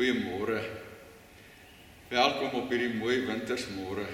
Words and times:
Goeiemôre. 0.00 0.62
Welkom 2.08 2.54
op 2.56 2.70
hierdie 2.72 2.94
mooi 2.96 3.18
wintersmôre 3.28 4.06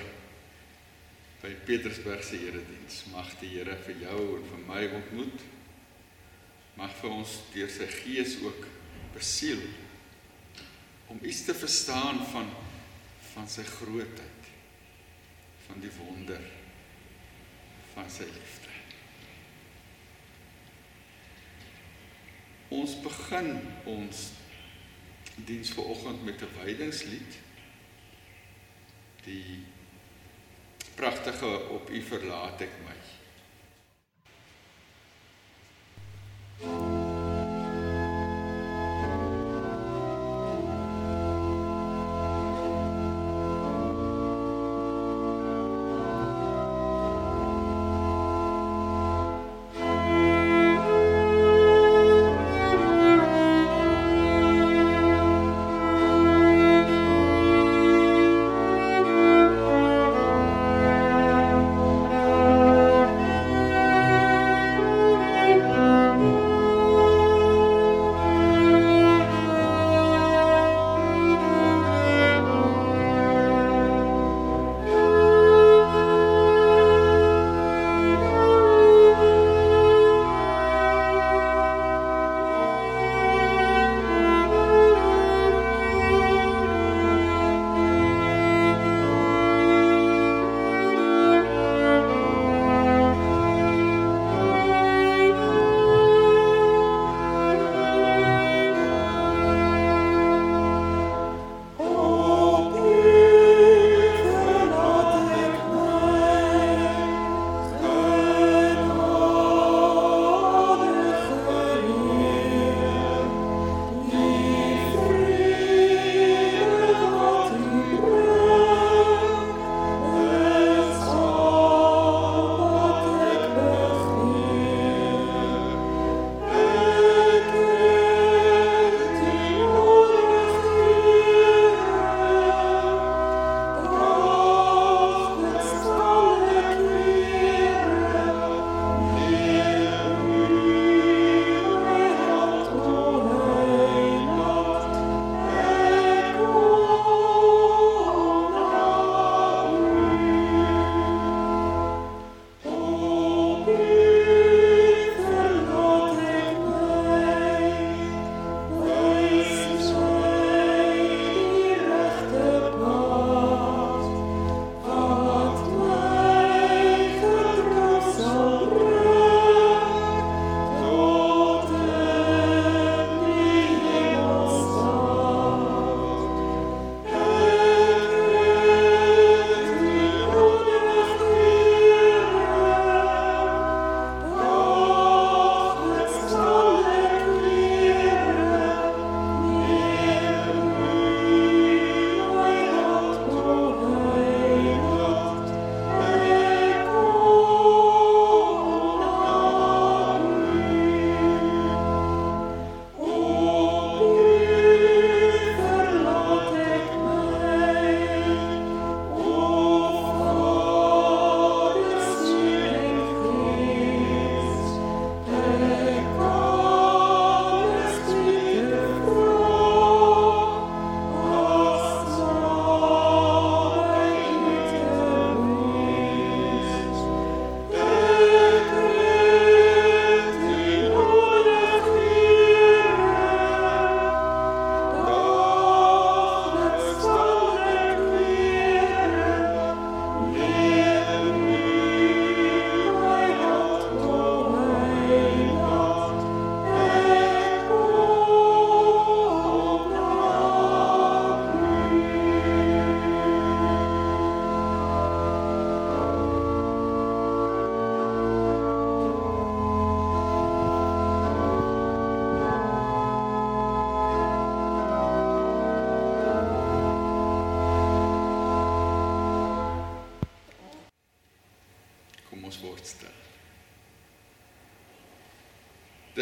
by 1.39 1.53
Petersburg 1.63 2.25
se 2.27 2.41
erediens. 2.43 2.97
Mag 3.13 3.29
die 3.39 3.53
Here 3.53 3.77
vir 3.85 4.01
jou 4.01 4.25
en 4.35 4.49
vir 4.49 4.65
my 4.67 4.81
ontmoet. 4.97 5.45
Mag 6.75 6.91
vir 6.99 7.15
ons 7.15 7.35
deur 7.53 7.71
sy 7.71 7.87
gees 8.01 8.35
ook 8.43 8.67
besiel 9.15 9.63
om 11.15 11.21
iets 11.23 11.45
te 11.47 11.55
verstaan 11.55 12.19
van 12.33 12.51
van 13.29 13.47
sy 13.47 13.63
grootheid, 13.69 14.51
van 15.69 15.79
die 15.85 15.93
wonder 16.01 16.43
van 17.93 18.11
sy 18.11 18.27
liefde. 18.27 18.75
Ons 22.75 22.99
begin 23.07 23.55
ons 23.95 24.27
diens 25.45 25.71
vanoggend 25.71 26.25
met 26.25 26.41
'n 26.41 26.65
wydingslied. 26.65 27.39
Die 29.25 29.65
pragtige 30.95 31.69
op 31.69 31.91
u 31.91 32.03
verlaat 32.03 32.61
ek 32.61 32.73
my. 32.85 32.95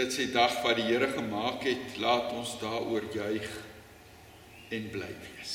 Dit 0.04 0.18
die 0.20 0.32
dag 0.34 0.52
wat 0.60 0.76
die 0.76 0.84
Here 0.84 1.06
gemaak 1.08 1.62
het, 1.64 1.94
laat 1.96 2.32
ons 2.36 2.50
daaroor 2.60 3.06
juig 3.14 3.46
en 4.76 4.88
bly 4.92 5.08
wees. 5.08 5.54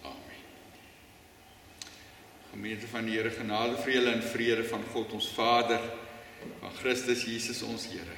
Amen. 0.00 0.38
Gemeente 2.54 2.88
van 2.88 3.04
die 3.04 3.18
Here, 3.18 3.32
genade 3.34 3.76
vir 3.82 3.92
julle 3.92 4.14
en 4.16 4.24
vrede 4.24 4.64
van 4.70 4.86
God 4.94 5.12
ons 5.18 5.28
Vader, 5.36 5.84
van 6.62 6.72
Christus 6.78 7.26
Jesus 7.28 7.60
ons 7.66 7.84
Here 7.92 8.16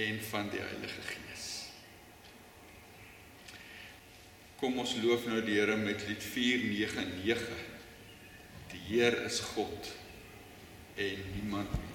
en 0.00 0.24
van 0.30 0.48
die 0.54 0.64
Heilige 0.64 1.04
Gees. 1.10 1.46
Kom 4.64 4.80
ons 4.80 4.96
loof 5.04 5.28
nou 5.28 5.44
die 5.44 5.60
Here 5.60 5.76
met 5.76 6.08
lied 6.08 6.24
499. 6.24 7.68
Die 8.72 8.82
Heer 8.88 9.20
is 9.28 9.44
God 9.52 9.94
en 10.96 11.24
niemand 11.36 11.76
meer. 11.76 11.89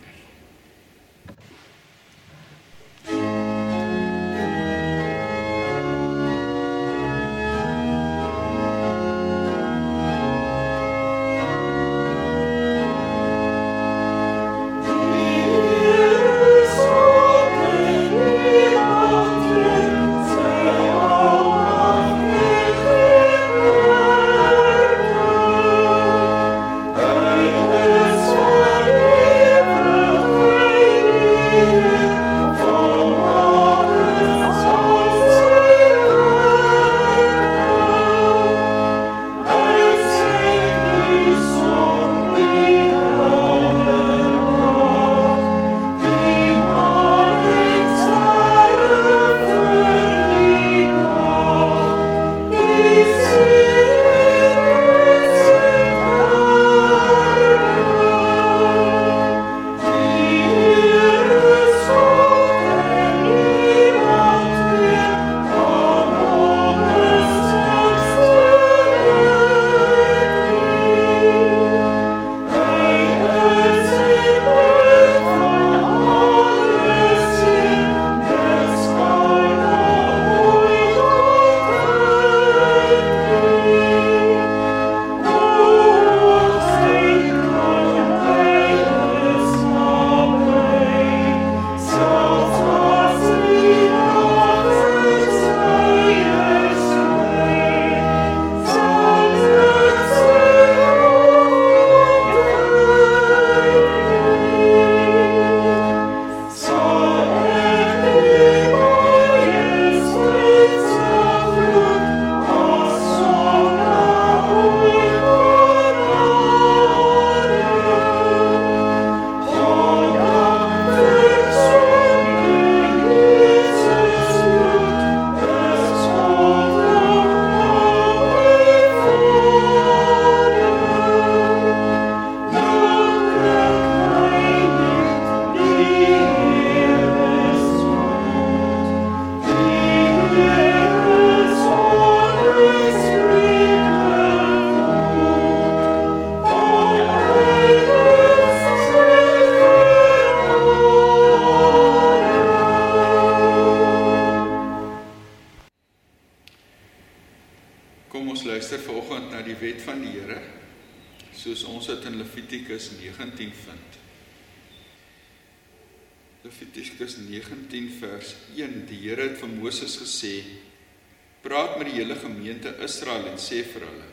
Israel 172.96 173.28
en 173.28 173.40
sê 173.42 173.62
vir 173.68 173.84
hulle: 173.90 174.10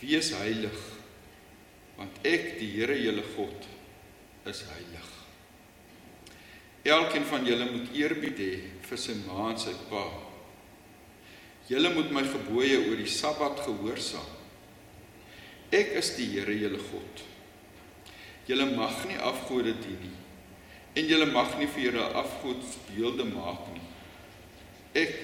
Wees 0.00 0.32
heilig, 0.40 0.78
want 1.98 2.24
ek, 2.26 2.54
die 2.58 2.70
Here 2.72 2.96
julle 2.96 3.24
God, 3.36 3.68
is 4.48 4.64
heilig. 4.72 5.10
Elkeen 6.82 7.26
van 7.30 7.44
julle 7.46 7.68
moet 7.70 7.92
eerbied 7.94 8.40
hê 8.42 8.52
vir 8.88 8.98
sy 8.98 9.14
ma 9.26 9.52
en 9.52 9.60
sy 9.60 9.74
pa. 9.90 10.02
Julle 11.68 11.92
moet 11.94 12.10
my 12.10 12.24
gebooie 12.26 12.80
oor 12.88 12.98
die 12.98 13.10
Sabbat 13.10 13.62
gehoorsaam. 13.68 14.40
Ek 15.72 15.94
is 16.00 16.16
die 16.16 16.26
Here 16.32 16.56
julle 16.58 16.80
God. 16.88 17.22
Julle 18.48 18.66
mag 18.74 19.04
nie 19.06 19.20
afgode 19.22 19.76
dien 19.84 20.00
nie 20.02 20.18
en 20.92 21.06
julle 21.08 21.26
mag 21.32 21.54
nie 21.56 21.68
vir 21.72 21.86
julle 21.86 22.08
afgodsbeelde 22.20 23.24
maak 23.30 23.62
nie. 23.72 23.86
Ek 24.98 25.14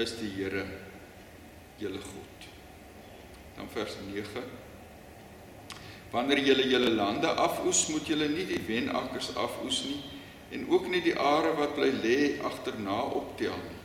is 0.00 0.14
die 0.20 0.30
Here 0.38 0.64
julle 1.80 2.00
God. 2.04 2.48
Dan 3.56 3.68
vers 3.72 3.96
9. 4.06 4.44
Wanneer 6.10 6.42
julle 6.42 6.66
julle 6.68 6.90
lande 6.90 7.30
afoes, 7.38 7.86
moet 7.88 8.08
julle 8.08 8.28
nie 8.32 8.46
die 8.48 8.62
wenakkers 8.66 9.34
afoes 9.38 9.84
nie 9.88 10.00
en 10.50 10.64
ook 10.66 10.88
nie 10.90 10.98
die 11.04 11.14
are 11.14 11.52
wat 11.54 11.76
bly 11.76 11.92
lê 12.02 12.16
agterna 12.42 12.96
optel 13.14 13.54
nie. 13.54 13.76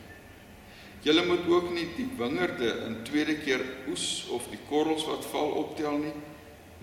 Julle 1.06 1.22
moet 1.28 1.44
ook 1.46 1.68
nie 1.70 1.84
die 1.94 2.08
wingerde 2.18 2.72
in 2.88 2.96
tweede 3.06 3.36
keer 3.38 3.62
oes 3.86 4.26
of 4.34 4.48
die 4.50 4.58
korrels 4.66 5.04
wat 5.06 5.28
val 5.30 5.52
optel 5.60 6.00
nie. 6.02 6.14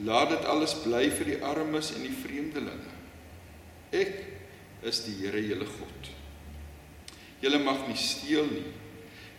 Laat 0.07 0.31
dit 0.31 0.45
alles 0.47 0.77
bly 0.85 1.09
vir 1.11 1.33
die 1.33 1.41
armes 1.43 1.91
en 1.97 2.05
die 2.07 2.15
vreemdelinge. 2.15 2.93
Ek 3.91 4.13
is 4.87 5.03
die 5.03 5.17
Here 5.19 5.43
julle 5.43 5.67
God. 5.67 6.09
Julle 7.43 7.59
mag 7.59 7.83
nie 7.89 7.99
steel 7.99 8.47
nie. 8.47 8.69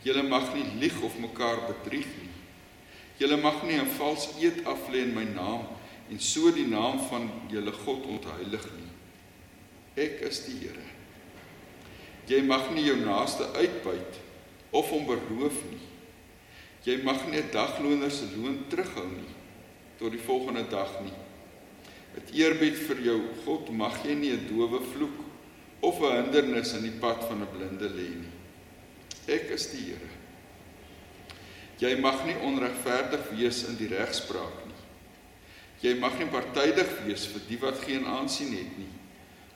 Julle 0.05 0.23
mag 0.23 0.51
nie 0.55 0.67
lieg 0.81 0.97
of 1.03 1.17
mekaar 1.19 1.65
bedrieg 1.65 2.09
nie. 2.21 2.33
Julle 3.17 3.39
mag 3.41 3.63
nie 3.65 3.79
'n 3.81 3.87
vals 3.97 4.29
eed 4.41 4.65
aflê 4.65 5.03
in 5.03 5.15
my 5.15 5.25
naam 5.25 5.65
en 6.11 6.21
so 6.21 6.51
die 6.51 6.67
naam 6.67 6.99
van 7.09 7.31
julle 7.49 7.73
God 7.73 8.05
ontheilig 8.07 8.67
nie. 8.77 8.91
Ek 9.97 10.21
is 10.21 10.45
die 10.47 10.59
Here. 10.61 10.85
Jy 12.29 12.43
mag 12.43 12.71
nie 12.75 12.85
jou 12.85 12.97
naaste 12.97 13.47
uitbuit 13.55 14.21
of 14.73 14.91
hom 14.91 15.07
beroof 15.07 15.59
nie. 15.71 15.81
Jy 16.85 17.03
mag 17.03 17.27
nie 17.29 17.41
'n 17.41 17.51
dagloner 17.53 18.11
se 18.11 18.27
loon 18.37 18.65
terughou 18.69 19.09
nie 19.09 19.35
tot 19.99 20.11
die 20.11 20.27
volgende 20.27 20.69
dag 20.69 21.01
nie. 21.01 21.17
Met 22.15 22.31
eerbied 22.31 22.77
vir 22.77 23.01
jou 23.01 23.21
God 23.45 23.71
mag 23.71 24.05
jy 24.05 24.15
nie 24.15 24.33
'n 24.33 24.49
dowe 24.49 24.81
vloek 24.93 25.17
of 25.81 26.01
'n 26.01 26.25
hindernis 26.25 26.75
in 26.75 26.83
die 26.83 26.99
pad 27.01 27.25
van 27.25 27.41
'n 27.43 27.49
blinde 27.57 27.89
lê 27.89 28.09
nie. 28.09 28.34
Ek 29.31 29.49
is 29.55 29.71
die 29.73 29.87
Here. 29.89 30.11
Jy 31.81 31.97
mag 32.01 32.23
nie 32.29 32.37
onregverdig 32.45 33.31
wees 33.35 33.63
in 33.69 33.79
die 33.79 33.89
regspraak 33.91 34.61
nie. 34.69 34.83
Jy 35.85 35.95
mag 36.01 36.17
nie 36.21 36.29
partydig 36.33 36.91
wees 37.05 37.25
vir 37.33 37.45
die 37.49 37.59
wat 37.61 37.81
geen 37.85 38.07
aansien 38.09 38.53
het 38.57 38.77
nie 38.79 38.91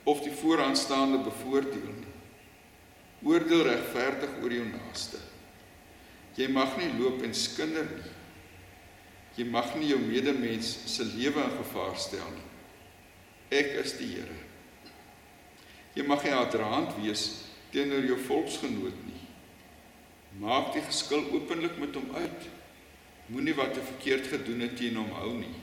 of 0.09 0.23
die 0.25 0.33
vooraanstaande 0.33 1.19
bevoordeel 1.21 1.91
nie. 1.93 2.13
Oordeel 3.27 3.65
regverdig 3.67 4.37
oor 4.41 4.53
jou 4.55 4.63
naaste. 4.65 5.19
Jy 6.39 6.47
mag 6.55 6.77
nie 6.79 6.87
loop 6.97 7.21
en 7.27 7.35
skinder 7.35 7.85
nie. 7.85 8.13
Jy 9.37 9.45
mag 9.51 9.75
nie 9.77 9.91
jou 9.91 9.99
medemens 10.01 10.71
se 10.89 11.05
lewe 11.05 11.43
in 11.43 11.57
gevaar 11.59 11.99
stel 11.99 12.31
nie. 12.33 12.47
Ek 13.59 13.75
is 13.83 13.93
die 13.99 14.09
Here. 14.15 14.39
Jy 15.97 16.07
mag 16.09 16.25
nie 16.25 16.33
haatdraand 16.33 16.97
wees 17.03 17.27
teenoor 17.73 18.07
jou 18.07 18.17
volksgenoot 18.25 18.97
nie 19.05 19.08
Maak 20.39 20.71
die 20.71 20.83
geskil 20.85 21.25
openlik 21.35 21.75
met 21.81 21.97
hom 21.99 22.13
uit. 22.15 22.47
Moenie 23.29 23.55
wat 23.57 23.75
jy 23.75 23.83
verkeerd 23.83 24.29
gedoen 24.31 24.63
het 24.63 24.77
teen 24.79 24.95
hom 24.97 25.11
hou 25.19 25.33
nie. 25.37 25.55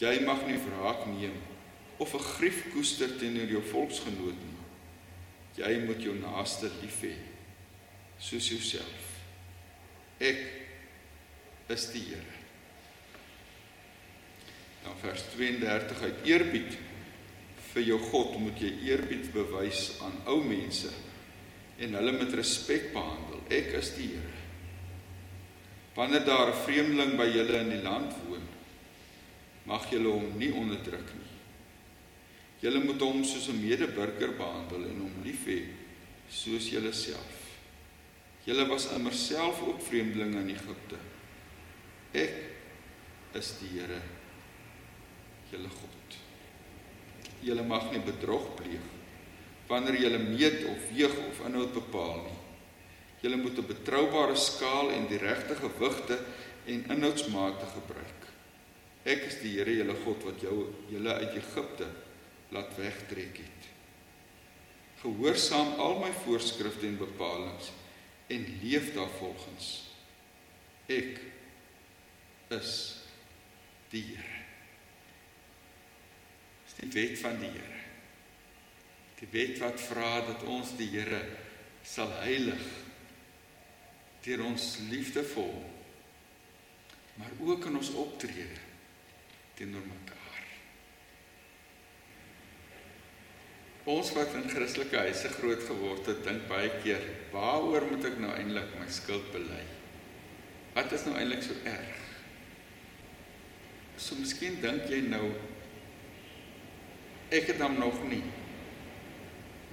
Jy 0.00 0.14
mag 0.24 0.46
nie 0.48 0.58
wraak 0.64 1.04
neem 1.10 1.36
of 2.00 2.14
'n 2.14 2.28
grief 2.36 2.72
koester 2.72 3.18
teenoor 3.18 3.50
jou 3.52 3.62
volksgenoot 3.62 4.38
nie. 4.40 4.60
Jy 5.60 5.84
moet 5.84 6.02
jou 6.02 6.14
naaste 6.16 6.70
lief 6.80 7.02
hê 7.02 7.14
soos 8.18 8.48
jouself. 8.48 9.04
Ek 10.18 10.40
is 11.68 11.90
die 11.92 12.00
Here. 12.00 12.36
Dan 14.84 14.96
vers 15.00 15.22
32 15.34 16.02
uit 16.02 16.24
eerbied 16.24 16.78
vir 17.72 17.82
jou 17.82 17.98
God 17.98 18.38
moet 18.38 18.60
jy 18.60 18.72
eerbied 18.88 19.32
bewys 19.32 20.00
aan 20.00 20.16
ou 20.24 20.44
mense 20.44 20.88
en 21.80 21.96
hulle 21.96 22.12
met 22.12 22.34
respek 22.36 22.90
behandel. 22.94 23.40
Ek 23.48 23.72
is 23.80 23.94
die 23.96 24.10
Here. 24.12 24.36
Wanneer 25.96 26.24
daar 26.24 26.52
'n 26.52 26.62
vreemdeling 26.64 27.16
by 27.16 27.26
julle 27.26 27.58
in 27.58 27.70
die 27.70 27.82
land 27.82 28.12
woon, 28.26 28.46
mag 29.64 29.90
julle 29.90 30.08
hom 30.08 30.38
nie 30.38 30.52
onderdruk 30.52 31.12
nie. 31.18 31.34
Julle 32.60 32.84
moet 32.84 33.00
hom 33.00 33.24
soos 33.24 33.48
'n 33.48 33.60
medeburger 33.60 34.36
behandel 34.36 34.84
en 34.84 35.00
hom 35.00 35.22
lief 35.24 35.46
hê 35.46 35.64
soos 36.28 36.68
julleself. 36.68 37.36
Julle 38.44 38.66
was 38.68 38.92
immer 38.92 39.12
self 39.12 39.62
ook 39.62 39.82
vreemdelinge 39.82 40.40
in 40.40 40.48
Egipte. 40.48 40.96
Ek 42.12 42.34
is 43.34 43.58
die 43.58 43.78
Here, 43.78 44.00
julle 45.50 45.68
God. 45.68 46.16
Julle 47.40 47.62
mag 47.62 47.90
nie 47.90 48.00
bedrog 48.00 48.54
pleeg 48.56 48.99
wanneer 49.70 50.00
julle 50.02 50.18
meet 50.18 50.64
of 50.66 50.86
weeg 50.90 51.14
of 51.28 51.42
inhoud 51.46 51.72
bepaal 51.76 52.24
nie. 52.24 52.38
Julle 53.22 53.36
moet 53.36 53.58
'n 53.58 53.66
betroubare 53.66 54.36
skaal 54.36 54.90
en 54.90 55.06
die 55.06 55.18
regte 55.18 55.54
gewigte 55.54 56.18
en 56.66 56.84
inhoudsmate 56.88 57.66
gebruik. 57.66 58.20
Ek 59.04 59.22
is 59.30 59.40
die 59.40 59.56
Here 59.56 59.72
julle 59.76 59.94
God 60.04 60.24
wat 60.24 60.40
jou 60.40 60.74
julle 60.90 61.14
uit 61.14 61.36
Egipte 61.36 61.86
laat 62.50 62.76
wegtrek 62.76 63.36
het. 63.36 63.68
Gehoorsaam 65.00 65.78
al 65.80 65.98
my 66.02 66.12
voorskrifte 66.12 66.86
en 66.86 66.98
bepalinge 66.98 67.70
en 68.28 68.46
leef 68.62 68.92
daarvolgens. 68.94 69.90
Ek 70.86 71.20
is 72.48 72.72
die 73.90 74.02
Here. 74.02 74.38
Dis 76.64 76.74
die 76.82 76.90
wet 76.94 77.18
van 77.18 77.38
die 77.40 77.52
Here. 77.54 77.79
Die 79.20 79.28
wet 79.32 79.58
wat 79.60 79.80
vra 79.84 80.20
dat 80.24 80.44
ons 80.48 80.72
die 80.78 80.88
Here 80.94 81.20
sal 81.84 82.12
heilig 82.22 82.64
deur 84.24 84.42
ons 84.44 84.64
liefdevol 84.90 85.54
maar 87.20 87.32
ook 87.40 87.66
in 87.68 87.76
ons 87.76 87.90
optrede 88.00 88.60
teenoor 89.58 89.84
mekaar. 89.84 90.44
Ons 93.92 94.12
wat 94.16 94.32
in 94.38 94.48
Christelike 94.48 94.96
huise 95.04 95.28
groot 95.34 95.64
geword 95.68 96.08
het, 96.08 96.22
dink 96.24 96.46
baie 96.48 96.70
keer, 96.80 97.04
waaroor 97.32 97.84
moet 97.90 98.06
ek 98.08 98.16
nou 98.22 98.30
eintlik 98.32 98.72
my 98.80 98.88
skuld 98.92 99.28
bely? 99.34 99.62
Wat 100.76 100.92
is 100.96 101.04
nou 101.08 101.16
eintlik 101.18 101.44
so 101.44 101.56
erg? 101.68 102.00
So 104.00 104.16
miskien 104.16 104.60
dink 104.64 104.88
jy 104.88 105.02
nou 105.10 105.26
ek 107.36 107.52
het 107.52 107.60
hom 107.60 107.76
nog 107.80 108.00
nie 108.08 108.24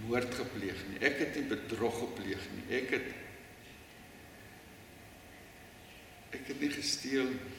moord 0.05 0.35
gepleeg 0.35 0.83
nie. 0.89 0.99
Ek 1.07 1.17
het 1.23 1.35
nie 1.35 1.47
bedrog 1.49 1.97
gepleeg 2.03 2.43
nie. 2.55 2.65
Ek 2.81 2.91
het 2.97 3.07
ek 6.37 6.51
het 6.51 6.59
nie 6.61 6.69
gesteel 6.71 7.29
nie. 7.31 7.55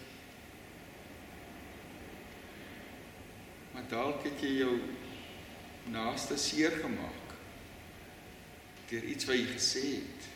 Maar 3.72 3.88
dalk 3.90 4.24
het 4.26 4.42
jy 4.44 4.52
jou 4.60 4.74
naaste 5.92 6.36
seer 6.40 6.74
gemaak 6.82 7.34
deur 8.88 9.04
iets 9.04 9.26
wat 9.28 9.36
jy 9.36 9.48
gesê 9.52 9.84
het. 9.98 10.28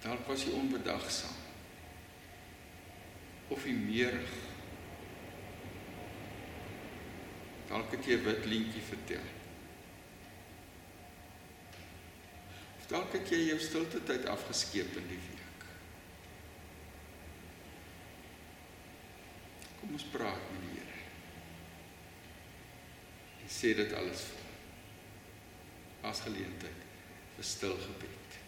Dalk 0.00 0.24
was 0.28 0.46
jy 0.46 0.54
onbedagsaam 0.56 1.36
of 3.50 3.66
jy 3.66 3.74
meerig. 3.76 4.49
Dalk 7.70 7.92
het 7.94 8.06
jy 8.06 8.16
'n 8.18 8.24
wit 8.26 8.44
lintjie 8.50 8.82
vertel. 8.82 9.26
Of 12.78 12.86
dalk 12.86 13.12
het 13.12 13.30
jy 13.30 13.38
jou 13.46 13.58
stilte 13.58 14.02
tyd 14.02 14.26
afgeskeep 14.26 14.96
in 14.96 15.06
die 15.08 15.20
week. 15.28 15.64
Kom 19.80 19.92
ons 19.92 20.08
praat 20.10 20.50
met 20.50 20.60
die 20.66 20.80
Here. 20.80 20.98
En 23.42 23.48
sê 23.48 23.74
dit 23.74 23.92
alles 23.92 24.26
as 26.02 26.26
geleentheid 26.26 26.86
vir 27.36 27.44
stil 27.44 27.78
gebed. 27.86 28.39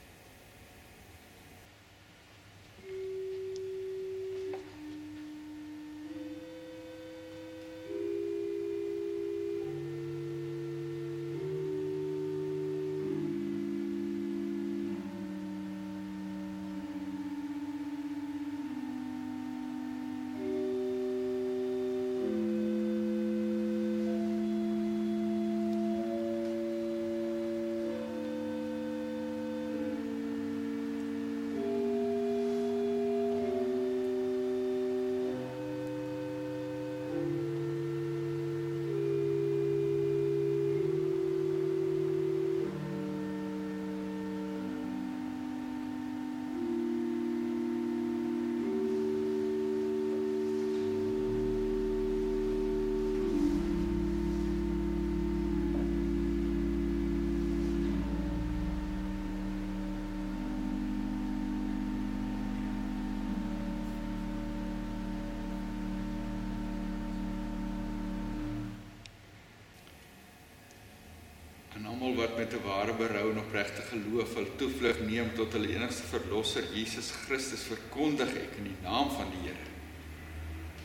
Almal 72.03 72.15
wat 72.15 72.37
met 72.37 72.53
'n 72.53 72.63
ware 72.63 72.95
berou 72.95 73.31
en 73.31 73.39
opregte 73.39 73.83
geloof 73.83 74.35
hul 74.35 74.49
toevlug 74.57 75.01
neem 75.07 75.35
tot 75.35 75.53
hulle 75.53 75.69
enigste 75.69 76.03
verlosser 76.03 76.65
Jesus 76.75 77.11
Christus 77.11 77.63
verkondig 77.63 78.35
ek 78.35 78.57
in 78.59 78.65
die 78.65 78.81
naam 78.83 79.11
van 79.11 79.31
die 79.31 79.43
Here 79.47 79.71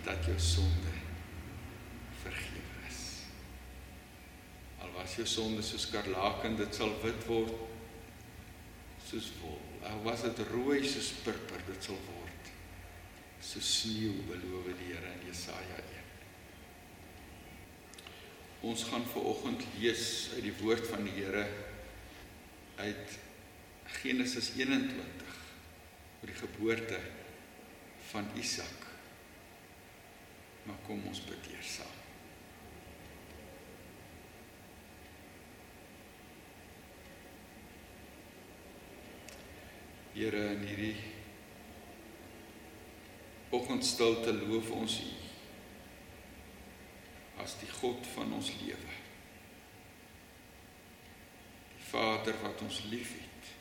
dat 0.03 0.25
jou 0.25 0.39
sonde 0.39 0.93
vergewe 2.21 2.77
is. 2.87 3.01
Al 4.79 4.91
was 4.93 5.15
jou 5.15 5.25
sonde 5.27 5.61
soos 5.61 5.81
skarlaken, 5.81 6.55
dit 6.55 6.75
sal 6.75 6.93
wit 7.01 7.25
word 7.27 7.53
soos 9.09 9.31
wol. 9.41 9.59
Al 9.83 10.01
was 10.03 10.21
dit 10.21 10.39
rooi 10.53 10.83
soos 10.85 11.11
purper, 11.23 11.61
dit 11.65 11.83
sal 11.83 11.99
word 12.13 12.53
soos 13.41 13.79
sneeu, 13.81 14.13
beloof 14.29 14.69
die 14.77 14.93
Here 14.93 15.13
in 15.17 15.27
Jesaja 15.27 15.81
1. 15.81 15.96
Ons 18.67 18.83
gaan 18.83 19.05
veraloggend 19.07 19.61
lees 19.79 20.29
uit 20.35 20.43
die 20.43 20.55
woord 20.59 20.87
van 20.89 21.05
die 21.07 21.13
Here 21.15 21.45
uit 22.75 23.13
Genesis 24.01 24.49
21 24.59 25.37
oor 26.19 26.27
die 26.27 26.35
geboorte 26.35 26.97
van 28.09 28.27
Isak. 28.35 28.83
Maar 30.67 30.81
kom 30.83 30.99
ons 31.07 31.21
bid 31.29 31.47
eers 31.53 31.77
saam. 31.77 31.95
Here 40.17 40.43
in 40.57 40.67
hierdie 40.67 40.97
oggendstilte 43.55 44.35
loof 44.43 44.75
ons 44.81 44.99
U 45.05 45.26
as 47.47 47.55
die 47.61 47.69
God 47.71 48.03
van 48.11 48.33
ons 48.35 48.51
lewe. 48.59 48.95
Die 51.77 51.85
Vader 51.87 52.35
wat 52.43 52.59
ons 52.65 52.81
liefhet, 52.91 53.51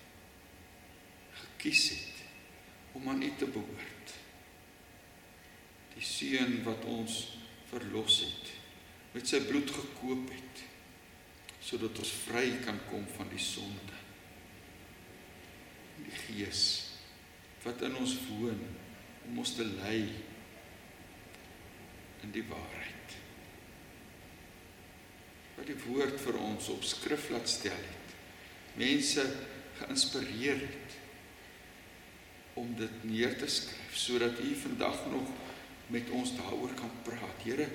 gekies 1.37 1.85
het 1.95 2.25
om 2.99 3.07
aan 3.13 3.23
U 3.23 3.29
te 3.39 3.47
behoort. 3.47 4.15
Die 5.95 6.05
seun 6.05 6.59
wat 6.67 6.83
ons 6.91 7.21
verlos 7.71 8.19
het, 8.25 8.51
met 9.15 9.31
sy 9.31 9.39
bloed 9.47 9.71
gekoop 9.71 10.33
het, 10.35 10.65
sodat 11.63 12.03
ons 12.03 12.13
vry 12.27 12.49
kan 12.67 12.81
kom 12.91 13.07
van 13.15 13.31
die 13.31 13.43
sonde. 13.43 14.03
Die 16.03 16.19
Gees 16.27 16.65
wat 17.63 17.81
in 17.87 17.97
ons 17.99 18.13
woon 18.29 18.61
om 19.27 19.39
ons 19.43 19.55
te 19.59 19.65
lei 19.67 20.03
in 22.23 22.35
die 22.35 22.45
waarheid. 22.47 23.17
Wat 25.57 25.67
die 25.69 25.79
woord 25.87 26.21
vir 26.21 26.39
ons 26.41 26.69
op 26.73 26.85
skrif 26.85 27.31
laat 27.33 27.49
stel 27.49 27.77
het. 27.77 28.15
Mense 28.77 29.25
geïnspireer 29.81 30.61
het 30.61 30.97
om 32.57 32.73
dit 32.77 33.05
neer 33.05 33.37
te 33.37 33.49
skryf 33.53 33.97
sodat 33.97 34.41
u 34.41 34.55
vandag 34.61 35.03
nog 35.13 35.29
met 35.93 36.11
ons 36.11 36.33
daaroor 36.37 36.73
kan 36.77 36.93
praat. 37.05 37.43
Here, 37.45 37.69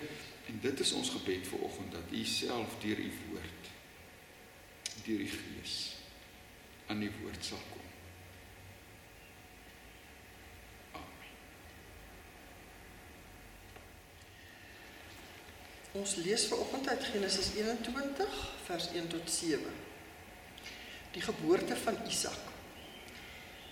en 0.48 0.60
dit 0.62 0.80
is 0.80 0.94
ons 0.98 1.10
gebed 1.10 1.48
vir 1.48 1.66
oggend 1.68 1.94
dat 1.96 2.12
u 2.12 2.24
self 2.26 2.78
deur 2.84 3.00
u 3.00 3.12
woord 3.28 3.70
deur 5.06 5.24
die 5.24 5.32
Gees 5.34 5.78
aan 6.92 7.02
die 7.02 7.12
woord 7.22 7.46
sal 7.46 7.62
kom. 7.72 7.81
Ons 16.02 16.16
lees 16.16 16.48
vanoggend 16.50 16.88
uit 16.90 17.04
Genesis 17.04 17.52
21 17.56 18.38
vers 18.66 18.86
1 18.92 19.08
tot 19.08 19.32
7. 19.32 19.60
Die 21.14 21.22
geboorte 21.22 21.76
van 21.78 21.98
Isak. 22.08 22.48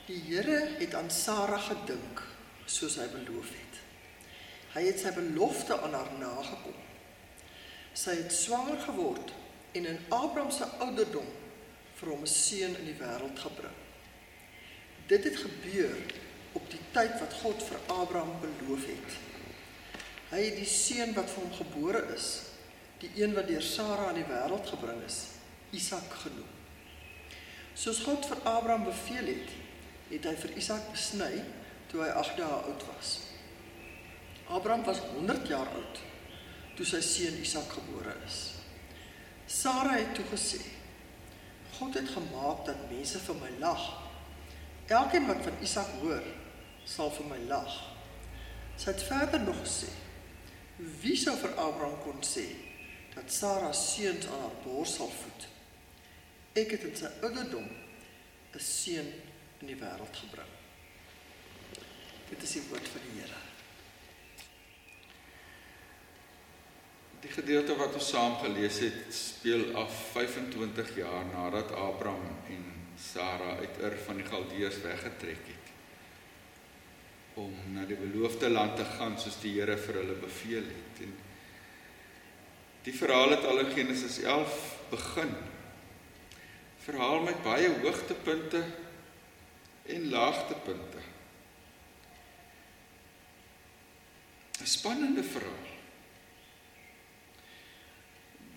Die 0.06 0.20
Here 0.28 0.60
het 0.78 0.94
aan 0.94 1.10
Sara 1.10 1.58
gedink 1.58 2.22
soos 2.70 3.00
hy 3.02 3.08
beloof 3.15 3.50
het. 3.50 3.80
Hy 4.76 4.84
het 4.92 5.02
sy 5.02 5.13
belofte 5.15 5.80
aan 5.82 5.98
haar 5.98 6.12
nagekom. 6.20 6.78
Sy 7.98 8.20
het 8.20 8.36
swanger 8.36 8.78
geword 8.84 9.34
en 9.74 9.89
in 9.96 10.00
Abraham 10.13 10.54
se 10.54 10.70
ouderdom 10.86 11.34
vir 11.96 12.13
hom 12.13 12.22
'n 12.30 12.34
seun 12.36 12.78
in 12.78 12.92
die 12.92 13.00
wêreld 13.02 13.42
gebring. 13.48 13.80
Dit 15.08 15.24
het 15.24 15.42
gebeur 15.48 15.98
op 16.54 16.70
die 16.70 16.86
tyd 16.94 17.18
wat 17.26 17.34
God 17.42 17.68
vir 17.72 17.80
Abraham 17.88 18.38
beloof 18.46 18.86
het. 18.86 19.18
Hy 20.30 20.44
het 20.46 20.60
die 20.60 20.70
seun 20.70 21.15
wat 21.18 21.30
vir 21.32 21.42
hom 21.42 21.54
gebore 21.58 22.04
is, 22.13 22.28
die 23.02 23.10
een 23.18 23.34
wat 23.34 23.48
deur 23.50 23.63
Sara 23.65 24.10
aan 24.12 24.20
die 24.20 24.28
wêreld 24.28 24.68
gebring 24.70 25.00
is, 25.08 25.24
Isak 25.74 26.12
genoem. 26.22 26.50
Soos 27.74 28.04
God 28.06 28.28
vir 28.28 28.42
Abraham 28.50 28.86
beveel 28.89 29.32
het, 29.32 29.56
het 30.10 30.28
hy 30.30 30.36
vir 30.44 30.54
Isak 30.60 30.89
besny 30.92 31.32
toe 31.89 32.04
hy 32.04 32.10
8 32.22 32.38
dae 32.38 32.60
oud 32.70 32.86
was. 32.92 33.15
Abraham 34.50 34.84
was 34.86 35.02
100 35.13 35.50
jaar 35.50 35.70
oud 35.78 36.02
toe 36.78 36.86
sy 36.88 37.02
seun 37.04 37.39
Isak 37.42 37.74
gebore 37.76 38.13
is. 38.26 38.38
Sara 39.50 39.98
het 39.98 40.13
toe 40.15 40.26
gesê: 40.30 40.62
God 41.80 41.98
het 41.98 42.12
gemaak 42.13 42.65
dat 42.68 42.86
mense 42.92 43.20
vir 43.26 43.39
my 43.42 43.50
lag. 43.60 43.88
Elkeen 44.89 45.28
wat 45.30 45.42
van 45.46 45.58
Isak 45.65 45.89
hoor, 46.02 46.24
sal 46.86 47.12
vir 47.18 47.28
my 47.30 47.39
lag. 47.50 47.74
Sy 48.78 48.94
het 48.94 49.04
verder 49.10 49.44
nog 49.44 49.60
gesê: 49.65 49.89
Wie 50.80 51.18
sou 51.20 51.36
vir 51.36 51.58
Abraham 51.60 51.98
kon 52.06 52.22
sê 52.24 52.46
dat 53.12 53.32
Sara 53.32 53.72
seuns 53.76 54.28
aan 54.32 54.46
haar 54.46 54.56
bors 54.63 54.94
sal 54.96 55.12
voed? 55.12 55.48
Ek 56.56 56.72
het 56.76 56.86
in 56.88 56.96
sy 56.96 57.10
ouderdom 57.20 57.68
'n 57.68 58.63
seun 58.63 59.10
in 59.60 59.68
die 59.68 59.76
wêreld 59.76 60.15
gebring. 60.22 60.54
Dit 62.30 62.44
is 62.44 62.52
die 62.52 62.63
woord 62.70 62.88
van 62.88 63.02
die 63.04 63.20
Here. 63.20 63.42
Die 67.22 67.32
gedeelte 67.32 67.76
wat 67.76 67.94
ons 67.94 68.10
saam 68.10 68.38
gelees 68.39 68.80
het, 68.80 69.13
speel 69.13 69.76
af 69.76 69.92
25 70.13 70.96
jaar 70.96 71.26
nadat 71.26 71.72
Abraham 71.72 72.38
en 72.48 72.63
Sara 72.96 73.58
uit 73.58 73.82
Ur 73.84 73.98
van 74.06 74.15
die 74.15 74.26
Galdeërs 74.26 74.82
weggetrek 74.82 75.44
het 75.48 75.68
om 77.39 77.73
na 77.73 77.86
die 77.88 77.97
beloofde 77.97 78.49
land 78.49 78.75
te 78.75 78.86
gaan 78.97 79.15
soos 79.19 79.39
die 79.43 79.56
Here 79.56 79.78
vir 79.80 80.02
hulle 80.02 80.17
beveel 80.19 80.65
het. 80.67 81.02
En 81.06 81.13
die 82.84 82.95
verhaal 82.95 83.36
het 83.36 83.45
al 83.47 83.63
in 83.63 83.71
Genesis 83.75 84.19
11 84.23 84.60
begin. 84.91 85.32
Verhaal 86.84 87.21
met 87.28 87.41
baie 87.43 87.69
hoogtepunte 87.84 88.63
en 89.89 90.10
laagtepunte. 90.10 91.06
'n 94.60 94.67
Spannende 94.67 95.23
verhaal. 95.23 95.67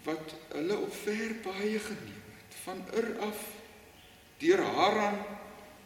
Wat 0.03 0.35
hulle 0.49 0.77
op 0.77 0.95
ver 0.95 1.35
baie 1.45 1.79
geneem 1.79 2.25
het, 2.39 2.57
van 2.65 2.83
Ur 2.95 3.19
af 3.21 3.39
deur 4.39 4.63
Haran 4.63 5.19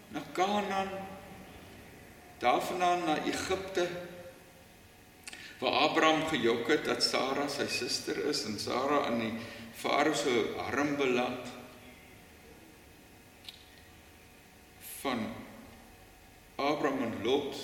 na 0.09 0.23
Kanaan 0.33 1.06
daarvandaan 2.39 3.05
na 3.05 3.17
Egipte 3.25 3.89
waar 5.59 5.73
Abraham 5.89 6.27
gejok 6.29 6.69
het 6.69 6.85
dat 6.85 7.03
Sara 7.03 7.49
sy 7.49 7.65
suster 7.73 8.19
is 8.29 8.45
en 8.45 8.59
Sara 8.61 9.07
aan 9.09 9.21
die 9.23 9.33
farao 9.77 10.15
se 10.15 10.35
arm 10.61 10.97
beland. 10.97 11.49
Van 15.01 15.27
Abraham 16.57 17.03
en 17.03 17.17
Lot 17.25 17.57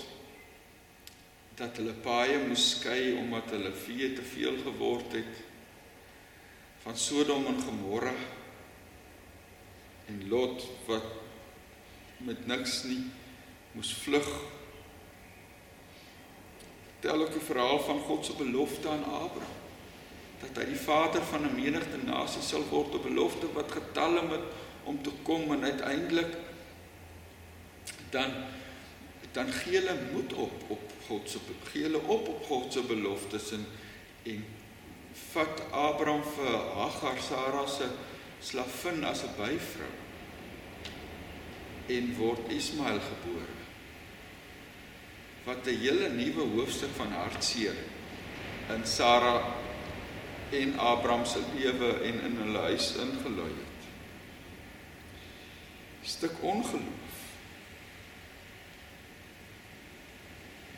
dat 1.57 1.77
hulle 1.77 1.93
paie 2.05 2.39
moes 2.47 2.71
skei 2.79 3.13
omdat 3.21 3.53
hulle 3.53 3.73
vee 3.77 4.13
te 4.17 4.25
veel 4.25 4.57
geword 4.65 5.13
het 5.13 5.43
van 6.83 6.97
Sodom 6.99 7.45
en 7.47 7.61
Gomorra 7.61 8.15
en 10.09 10.23
Lot 10.29 10.65
wat 10.89 11.11
met 12.25 12.47
niks 12.47 12.83
nie 12.89 13.03
moes 13.73 13.95
vlug. 13.95 14.29
Tel 17.01 17.21
ook 17.21 17.33
die 17.33 17.41
verhaal 17.41 17.81
van 17.81 18.01
God 18.01 18.25
se 18.27 18.37
belofte 18.39 18.89
aan 18.89 19.05
Abraham 19.05 19.61
dat 20.43 20.59
hy 20.59 20.65
die 20.73 20.81
vader 20.81 21.23
van 21.23 21.45
'n 21.47 21.55
menigte 21.55 21.99
nasies 22.03 22.49
sal 22.49 22.65
word, 22.71 22.95
'n 22.95 23.03
belofte 23.03 23.53
wat 23.53 23.71
getalle 23.73 24.23
met 24.23 24.43
om 24.85 25.03
te 25.03 25.11
kom 25.23 25.53
en 25.53 25.65
uiteindelik 25.65 26.37
dan 28.11 28.31
dan 29.33 29.53
gee 29.53 29.79
hulle 29.79 29.97
moed 30.13 30.33
op 30.33 30.53
op 30.69 30.93
God 31.07 31.31
se 31.31 31.39
gee 31.71 31.83
hulle 31.83 32.01
op 32.01 32.29
op 32.29 32.45
God 32.45 32.73
se 32.73 32.83
beloftes 32.83 33.53
en 33.53 33.67
en 34.23 34.45
vat 35.33 35.63
Abraham 35.71 36.23
vir 36.35 36.59
Hagar 36.75 37.23
Sara 37.23 37.67
se 37.67 37.89
slavin 38.41 39.05
as 39.05 39.23
'n 39.23 39.35
byvrou 39.37 39.93
en 41.87 42.15
word 42.17 42.53
Ismael 42.53 43.01
gebore 43.01 43.62
wat 45.45 45.67
'n 45.67 45.79
hele 45.79 46.09
nuwe 46.09 46.45
hoofstuk 46.55 46.91
van 46.97 47.13
hartseer 47.13 47.75
in 48.69 48.87
Sara 48.87 49.43
en 50.51 50.79
Abraham 50.79 51.25
se 51.25 51.41
lewe 51.55 52.01
en 52.03 52.21
in 52.21 52.37
hulle 52.37 52.59
huis 52.59 52.95
ingelui 52.97 53.53
het. 53.63 53.81
Stuk 56.03 56.33
ongeloof. 56.41 57.21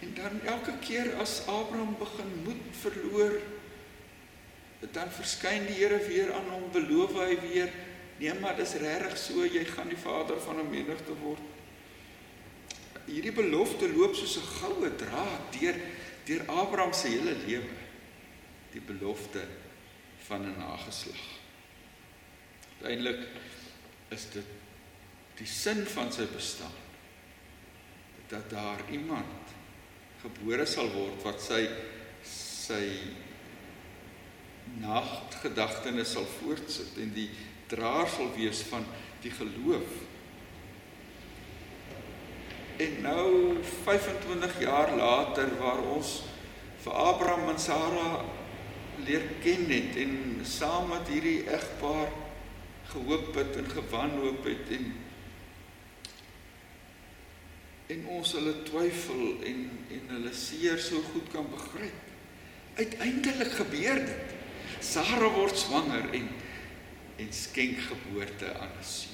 En 0.01 0.15
dan 0.15 0.41
elke 0.45 0.79
keer 0.79 1.15
as 1.17 1.47
Abraham 1.47 1.97
begin 1.99 2.31
moed 2.45 2.63
verloor, 2.71 3.41
dan 4.93 5.11
verskyn 5.11 5.67
die 5.67 5.75
Here 5.75 5.99
weer 6.07 6.33
aan 6.33 6.49
hom, 6.51 6.71
beloof 6.73 7.13
hy 7.13 7.41
weer, 7.41 7.73
nee 8.19 8.35
maar 8.41 8.57
dis 8.57 8.77
regtig 8.81 9.17
so, 9.19 9.45
jy 9.45 9.65
gaan 9.65 9.89
die 9.89 10.01
vader 10.01 10.41
van 10.41 10.61
'n 10.61 10.71
menigte 10.71 11.17
word 11.23 11.54
hierdie 13.07 13.33
belofte 13.33 13.89
loop 13.93 14.15
soos 14.15 14.37
'n 14.39 14.51
goue 14.61 14.91
draad 14.97 15.53
deur 15.59 15.77
deur 16.25 16.43
Abraham 16.49 16.93
se 16.93 17.09
hele 17.09 17.37
lewe. 17.47 17.77
Die 18.73 18.81
belofte 18.81 19.47
van 20.27 20.47
'n 20.47 20.59
nageslag. 20.59 21.25
Uiteindelik 22.81 23.29
is 24.09 24.31
dit 24.33 24.47
die 25.37 25.47
sin 25.47 25.87
van 25.87 26.13
sy 26.13 26.27
bestaan 26.27 26.83
dat 28.29 28.51
daar 28.51 28.81
iemand 28.91 29.53
gebore 30.23 30.67
sal 30.67 30.89
word 30.95 31.23
wat 31.23 31.43
sy 31.43 31.69
sy 32.25 32.85
nagtgedagtenis 34.81 36.15
sal 36.17 36.27
voortsit 36.39 36.97
en 37.03 37.13
die 37.15 37.29
draer 37.69 38.09
sal 38.09 38.31
wees 38.37 38.63
van 38.71 38.87
die 39.25 39.33
geloof 39.35 40.01
En 42.77 42.95
nou 43.03 43.57
25 43.85 44.61
jaar 44.61 44.97
later 44.97 45.53
waar 45.61 45.83
ons 45.95 46.23
vir 46.83 46.93
Abraham 46.93 47.49
en 47.53 47.61
Sara 47.63 48.25
leer 49.07 49.23
ken 49.43 49.69
het 49.71 49.97
en 50.03 50.17
saam 50.43 50.89
met 50.91 51.09
hierdie 51.09 51.45
egpaar 51.47 52.11
gehoop 52.91 53.35
het 53.39 53.57
en 53.63 53.71
gewanhoop 53.71 54.45
het 54.51 54.75
en 54.79 54.93
en 57.95 58.07
ons 58.17 58.31
hulle 58.33 58.55
twyfel 58.67 59.25
en 59.45 59.65
en 59.95 60.13
hulle 60.17 60.33
seer 60.35 60.81
so 60.81 61.03
goed 61.13 61.29
kan 61.33 61.47
begryp. 61.53 62.13
Uiteindelik 62.75 63.53
gebeur 63.61 64.01
dit. 64.09 64.33
Sara 64.81 65.29
word 65.37 65.59
swanger 65.59 66.09
en 66.17 66.31
en 67.23 67.29
skenk 67.31 67.85
geboorte 67.91 68.51
aan 68.59 68.73
'n 68.81 68.85
seun. 68.85 69.14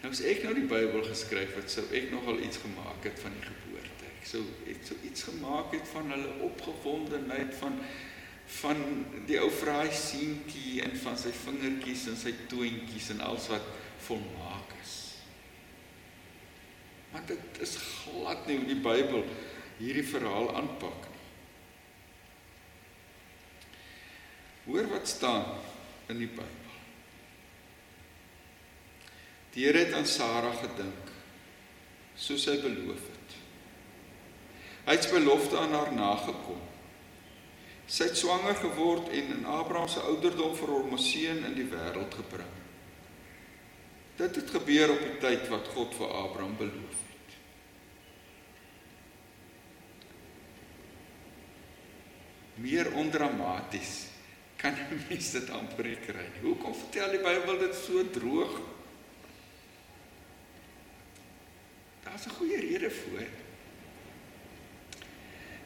Nou 0.00 0.12
as 0.14 0.22
ek 0.24 0.44
nou 0.46 0.54
die 0.56 0.68
Bybel 0.68 1.02
geskryf 1.04 1.58
het, 1.58 1.68
sou 1.72 1.84
ek 1.96 2.08
nogal 2.12 2.40
iets 2.40 2.62
gemaak 2.62 3.04
het 3.04 3.18
van 3.20 3.34
die 3.36 3.44
geboorte. 3.44 4.06
Ek 4.14 4.28
sou 4.28 4.40
ek 4.70 4.80
sou 4.88 4.96
iets 5.04 5.26
gemaak 5.28 5.74
het 5.76 5.90
van 5.92 6.08
hulle 6.14 6.38
opgewondenheid 6.48 7.52
van 7.60 7.76
van 8.50 8.80
die 9.28 9.36
ou 9.38 9.46
vraai 9.54 9.92
seentjie 9.94 10.80
en 10.82 10.96
van 10.98 11.14
sy 11.20 11.30
vingertjies 11.30 12.08
en 12.10 12.16
sy 12.18 12.32
toontjies 12.50 13.12
en 13.14 13.20
alles 13.22 13.46
wat 13.52 13.68
volmaak 14.08 14.72
is. 14.80 14.94
Maar 17.12 17.28
dit 17.28 17.60
is 17.62 17.76
glad 17.78 18.48
nie 18.48 18.58
hoe 18.58 18.68
die 18.72 18.80
Bybel 18.82 19.22
hierdie 19.78 20.06
verhaal 20.06 20.50
aanpak 20.58 21.06
nie. 21.12 21.26
Hoor 24.66 24.90
wat 24.96 25.08
staan 25.08 25.46
in 26.10 26.24
die 26.24 26.32
Bybel. 26.32 26.59
Die 29.54 29.66
Here 29.66 29.78
het 29.82 29.94
aan 29.98 30.06
Sara 30.06 30.52
gedink 30.60 31.08
soos 32.20 32.44
hy 32.50 32.58
beloof 32.60 33.00
het. 33.00 33.36
Hy 34.84 34.96
het 34.96 35.06
sy 35.06 35.14
belofte 35.14 35.56
aan 35.58 35.72
haar 35.72 35.92
nagekom. 35.94 36.60
Sy 37.90 38.10
het 38.10 38.18
swanger 38.20 38.58
geword 38.60 39.08
en 39.16 39.32
in 39.38 39.46
Abraham 39.48 39.88
se 39.90 40.02
ouderdom 40.06 40.52
vir 40.58 40.72
hom 40.74 40.94
'n 40.94 40.98
seun 40.98 41.44
in 41.48 41.54
die 41.54 41.66
wêreld 41.66 42.14
gebring. 42.14 42.56
Dit 44.16 44.36
het 44.36 44.50
gebeur 44.50 44.92
op 44.92 45.00
die 45.00 45.18
tyd 45.18 45.48
wat 45.48 45.68
God 45.74 45.94
vir 45.94 46.08
Abraham 46.08 46.56
beloof 46.56 46.98
het. 47.08 47.30
Meer 52.54 52.92
ondramaties 52.94 54.06
kan 54.56 54.74
'n 54.74 55.04
mens 55.08 55.30
dit 55.30 55.50
amper 55.50 55.96
kry. 56.06 56.28
Hoekom 56.42 56.74
vertel 56.74 57.10
die 57.10 57.24
Bybel 57.24 57.58
dit 57.58 57.74
so 57.74 58.10
droog? 58.10 58.60
Daar's 62.10 62.26
'n 62.26 62.36
goeie 62.38 62.60
rede 62.60 62.90
vir. 62.90 63.26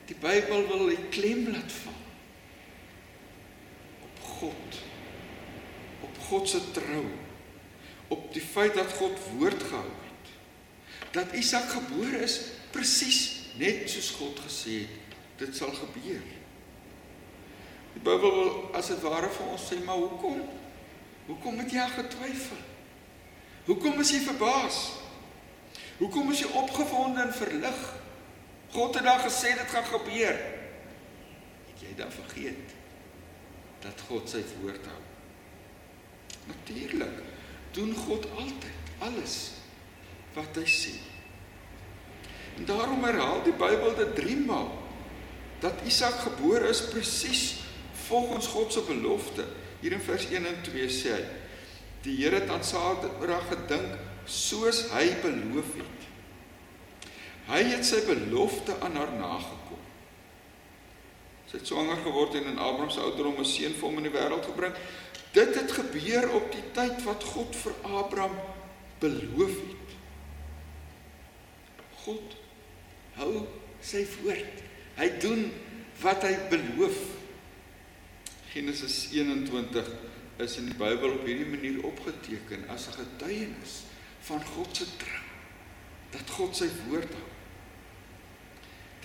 Die 0.05 0.17
Bybel 0.21 0.67
wil 0.69 0.87
die 0.87 1.09
klem 1.09 1.49
laat 1.53 1.73
val 1.73 1.93
God. 4.21 4.81
Op 6.01 6.19
God 6.19 6.49
se 6.49 6.71
trou. 6.71 7.05
Op 8.09 8.33
die 8.33 8.43
feit 8.43 8.75
dat 8.75 8.93
God 8.93 9.19
woord 9.39 9.63
gehou 9.63 9.89
het. 10.05 10.27
Dat 11.11 11.33
Isak 11.33 11.71
gebore 11.71 12.19
is 12.19 12.41
presies 12.71 13.21
net 13.57 13.91
soos 13.91 14.11
God 14.11 14.41
gesê 14.45 14.85
het 14.85 15.17
dit 15.37 15.57
sal 15.57 15.73
gebeur. 15.73 16.23
Die 17.95 18.03
Bybel 18.03 18.35
wil 18.35 18.75
as 18.75 18.91
dit 18.91 19.01
ware 19.01 19.31
vir 19.31 19.47
ons 19.47 19.67
sê, 19.71 19.79
maar 19.85 19.97
hoekom? 19.97 20.43
Hoekom 21.27 21.59
het 21.59 21.73
jy 21.73 21.87
getwyfel? 21.89 22.61
Hoekom 23.65 24.01
is 24.01 24.11
jy 24.11 24.21
verbaas? 24.27 25.04
Hoekom 25.99 26.31
is 26.33 26.43
jy 26.43 26.51
opgewonde 26.59 27.23
en 27.23 27.35
verlig? 27.35 27.83
God 28.75 28.95
het 28.99 29.05
dan 29.07 29.21
gesê 29.23 29.53
dit 29.55 29.71
gaan 29.71 29.87
gebeur. 29.87 30.41
Het 31.69 31.85
jy 31.87 31.93
dan 31.99 32.11
vergeet? 32.13 32.75
dat 33.85 34.05
God 34.09 34.31
sy 34.31 34.41
woord 34.63 34.87
hou. 34.89 35.01
Natuurlik 36.49 37.21
doen 37.77 37.93
God 38.07 38.27
altyd 38.37 39.03
alles 39.05 39.37
wat 40.37 40.57
hy 40.61 40.65
sê. 40.69 40.95
En 42.59 42.69
daarom 42.69 43.03
herhaal 43.05 43.43
die 43.47 43.57
Bybel 43.59 43.97
dit 43.99 44.15
3 44.21 44.41
maal 44.47 44.73
dat 45.63 45.81
Isak 45.89 46.21
gebore 46.27 46.69
is 46.69 46.83
presies 46.91 47.45
volgens 48.07 48.51
God 48.53 48.73
se 48.73 48.83
belofte. 48.85 49.47
Hier 49.81 49.97
in 49.97 50.03
vers 50.05 50.27
1 50.29 50.45
en 50.49 50.59
2 50.67 50.89
sê 50.93 51.15
hy: 51.15 51.23
Die 52.05 52.19
Here 52.21 52.43
het 52.43 52.51
aan 52.53 52.65
Sara 52.65 53.41
gedink 53.49 53.97
soos 54.27 54.87
hy 54.93 55.07
beloof 55.23 55.75
het. 55.79 56.09
Hy 57.49 57.61
het 57.75 57.85
sy 57.85 58.01
belofte 58.07 58.77
aan 58.81 58.97
haar 58.97 59.13
nagekom. 59.19 59.81
Sy 61.51 61.61
het 61.61 61.69
swanger 61.69 62.01
geword 62.03 62.39
en 62.39 62.49
in 62.55 62.59
Abraham 62.59 62.91
se 62.91 63.01
ouderdom 63.05 63.41
'n 63.41 63.45
seun 63.45 63.75
vir 63.75 63.89
hom 63.89 63.99
in 63.99 64.09
die 64.09 64.17
wêreld 64.17 64.45
gebring. 64.45 64.75
Dit 65.33 65.55
het 65.55 65.73
gebeur 65.73 66.31
op 66.31 66.53
die 66.53 66.65
tyd 66.73 67.03
wat 67.05 67.25
God 67.25 67.57
vir 67.57 67.75
Abraham 67.83 68.37
beloof 68.99 69.57
het. 69.69 69.91
God 72.05 72.37
hou 73.15 73.47
sy 73.81 74.07
woord. 74.23 74.63
Hy 74.97 75.09
doen 75.21 75.53
wat 76.01 76.23
hy 76.23 76.35
beloof. 76.51 76.99
Genesis 78.53 79.09
21 79.13 79.89
is 80.37 80.57
in 80.57 80.67
die 80.67 80.79
Bybel 80.79 81.11
op 81.11 81.27
hierdie 81.27 81.51
manier 81.51 81.85
opgeteken 81.85 82.69
as 82.69 82.89
'n 82.89 82.99
getuienis 82.99 83.83
van 84.25 84.45
God 84.55 84.77
se 84.77 84.89
trou. 84.99 85.23
Dat 86.15 86.31
God 86.37 86.57
sy 86.57 86.69
woord 86.89 87.13
hou 87.13 87.31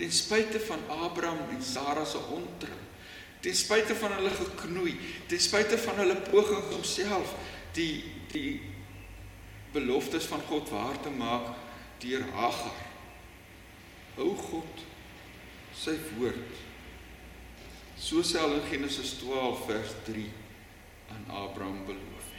ten 0.00 0.12
spyte 0.12 0.60
van 0.64 0.80
Abraham 0.88 1.50
en 1.52 1.62
Sara 1.62 2.04
se 2.08 2.18
ontrou 2.32 2.78
ten 3.40 3.56
spyte 3.56 3.94
van 4.00 4.14
hulle 4.16 4.30
geknoei 4.32 4.94
ten 5.28 5.40
spyte 5.40 5.76
van 5.78 6.00
hulle 6.00 6.16
poging 6.30 6.70
om 6.76 6.84
self 6.88 7.34
die 7.76 8.04
die 8.32 8.60
beloftes 9.74 10.24
van 10.30 10.40
God 10.48 10.72
waar 10.72 10.96
te 11.04 11.12
maak 11.12 11.52
deur 12.00 12.24
Hagar 12.32 12.80
hou 14.16 14.32
God 14.40 14.84
sy 15.76 15.98
woord 16.16 16.64
soos 18.00 18.32
hy 18.40 18.46
in 18.56 18.66
Genesis 18.72 19.18
12 19.20 19.66
vers 19.68 19.96
3 20.08 20.24
aan 21.12 21.28
Abraham 21.44 21.84
beloof 21.92 22.29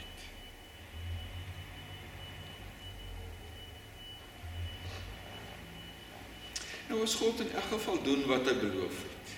Nou 6.91 7.05
as 7.05 7.15
God 7.15 7.39
in 7.39 7.51
elk 7.55 7.69
geval 7.71 8.01
doen 8.03 8.25
wat 8.27 8.47
hy 8.49 8.53
beloof 8.59 8.97
het. 9.05 9.33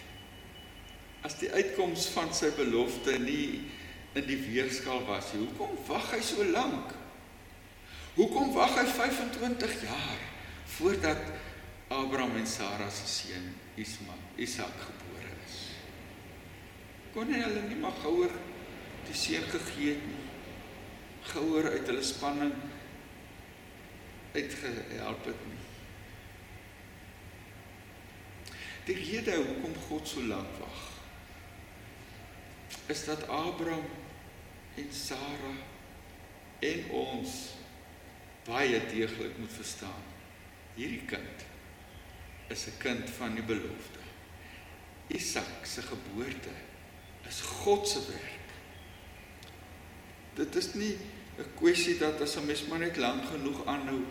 As 1.30 1.36
die 1.38 1.52
uitkoms 1.54 2.08
van 2.16 2.34
sy 2.34 2.50
belofte 2.58 3.13
nie 3.22 3.70
in 4.18 4.26
die 4.26 4.39
weegskaal 4.42 5.06
was 5.06 5.30
nie, 5.34 5.46
hoekom 5.46 5.76
wag 5.86 6.10
hy 6.16 6.20
so 6.26 6.48
lank? 6.50 6.96
Hoekom 8.18 8.56
wag 8.58 8.74
hy 8.80 8.88
25 8.89 9.76
jaar 9.86 10.26
voordat 10.80 11.22
Abraham 11.94 12.39
en 12.42 12.50
Sara 12.50 12.89
se 12.89 13.06
seun 13.10 13.52
Ismael, 13.78 14.26
Isak 14.42 14.74
gebore 14.88 15.30
is? 15.46 15.58
Kon 17.13 17.30
hy 17.30 17.42
hulle 17.46 17.68
nie 17.70 17.78
maar 17.78 17.94
gouer 18.02 18.34
die 19.06 19.18
seun 19.18 19.46
gegee 19.54 19.94
het 19.94 20.08
nie? 20.10 20.22
Gouer 21.30 21.70
uit 21.70 21.86
hulle 21.86 22.06
spanning 22.06 22.56
uitgehelp 24.34 25.30
het 25.30 25.46
nie? 25.52 25.53
Die 28.86 28.96
rede 28.96 29.36
hoekom 29.36 29.76
God 29.88 30.08
so 30.08 30.24
lank 30.28 30.58
wag 30.60 30.80
is 32.91 33.06
dat 33.06 33.28
Abraham 33.32 33.86
en 34.76 34.89
Sara 34.91 35.54
en 36.60 36.89
ons 36.91 37.36
baie 38.43 38.82
deeglik 38.91 39.38
moet 39.39 39.54
verstaan. 39.56 40.04
Hierdie 40.76 41.06
kind 41.08 41.46
is 42.52 42.65
'n 42.67 42.78
kind 42.78 43.10
van 43.10 43.36
die 43.36 43.43
belofte. 43.43 44.04
Isak 45.08 45.65
se 45.65 45.82
geboorte 45.82 46.56
is 47.28 47.41
God 47.41 47.88
se 47.88 48.00
werk. 48.08 48.50
Dit 50.34 50.56
is 50.56 50.74
nie 50.74 50.98
'n 51.38 51.56
kwessie 51.56 51.98
dat 51.98 52.22
as 52.22 52.36
'n 52.36 52.46
mens 52.46 52.67
maar 52.67 52.80
net 52.80 52.98
lank 52.98 53.26
genoeg 53.26 53.65
aanhou, 53.65 54.04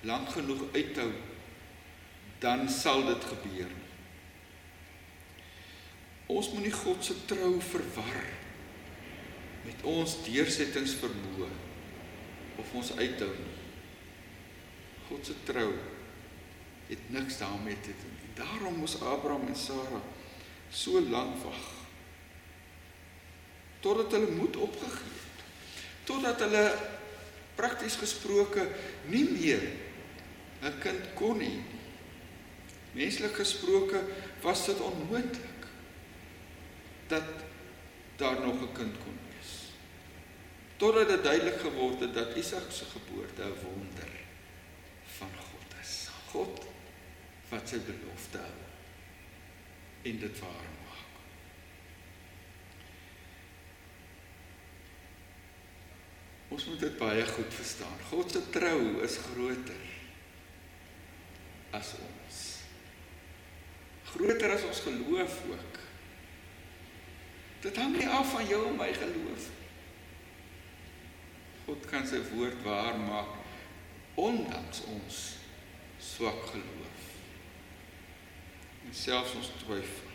lank 0.00 0.28
genoeg 0.28 0.64
uithou 0.72 1.12
dan 2.40 2.68
sal 2.72 3.04
dit 3.04 3.24
gebeur. 3.24 3.72
Ons 6.30 6.52
moenie 6.54 6.72
God 6.72 7.04
se 7.04 7.16
trou 7.28 7.56
verwar 7.60 8.28
met 9.66 9.82
ons 9.84 10.14
deursettingsvermoë 10.24 11.48
of 12.62 12.76
ons 12.80 12.92
uithou 12.96 13.32
nie. 13.34 13.56
God 15.10 15.26
se 15.26 15.34
trou 15.44 15.68
het 16.88 17.10
niks 17.12 17.40
daarmee 17.42 17.76
te 17.84 17.92
doen 17.92 18.14
nie. 18.14 18.30
Daarom 18.38 18.78
moes 18.80 18.96
Abraham 19.02 19.50
en 19.50 19.58
Sara 19.58 20.00
so 20.70 21.02
lank 21.02 21.36
wag 21.44 21.68
totdat 23.80 24.12
hulle 24.12 24.32
moed 24.36 24.56
opgegee 24.60 25.12
het. 25.16 25.44
Totdat 26.04 26.42
hulle 26.44 26.64
prakties 27.56 27.96
gesproke 28.00 28.66
nie 29.08 29.24
meer 29.24 29.62
'n 30.62 30.78
kind 30.80 31.14
kon 31.16 31.40
hê 31.40 31.48
nie. 31.48 31.79
Menslik 32.92 33.34
gesproke 33.34 34.04
was 34.40 34.66
dit 34.66 34.80
onmoontlik 34.80 35.66
dat 37.06 37.24
daar 38.16 38.40
nog 38.40 38.60
'n 38.62 38.72
kind 38.72 38.96
kon 39.04 39.18
wees. 39.28 39.52
Totdat 40.76 41.08
dit 41.08 41.24
duidelik 41.24 41.60
geword 41.60 42.00
het 42.00 42.14
dat 42.14 42.36
Isak 42.36 42.70
se 42.70 42.84
geboorte 42.84 43.42
'n 43.42 43.62
wonder 43.62 44.10
van 45.04 45.30
God 45.36 45.80
is. 45.80 46.08
God 46.30 46.64
wat 47.48 47.68
sy 47.68 47.78
belofte 47.78 48.38
hou 48.38 48.60
en 50.02 50.18
dit 50.18 50.38
waar 50.38 50.50
maak. 50.50 51.08
Ons 56.48 56.64
moet 56.64 56.80
dit 56.80 56.96
baie 56.98 57.26
goed 57.26 57.54
verstaan. 57.54 57.98
God 58.08 58.30
se 58.30 58.50
trou 58.50 59.02
is 59.02 59.16
groter 59.16 59.82
as 61.70 61.92
ons. 61.94 62.49
Groter 64.10 64.50
as 64.50 64.66
ons 64.66 64.80
geloof 64.80 65.38
ook. 65.50 65.78
Dit 67.60 67.76
hang 67.76 67.96
nie 67.96 68.08
af 68.08 68.30
van 68.32 68.46
jou 68.46 68.66
en 68.66 68.76
my 68.76 68.92
geloof. 68.96 69.48
God 71.66 71.86
kan 71.90 72.06
sy 72.08 72.22
woord 72.32 72.62
waar 72.64 72.96
maak 72.98 73.36
ondanks 74.18 74.82
ons 74.90 75.18
swak 76.02 76.46
geloof. 76.50 77.04
En 78.88 78.94
selfs 78.96 79.36
ons 79.38 79.52
twyfel. 79.62 80.08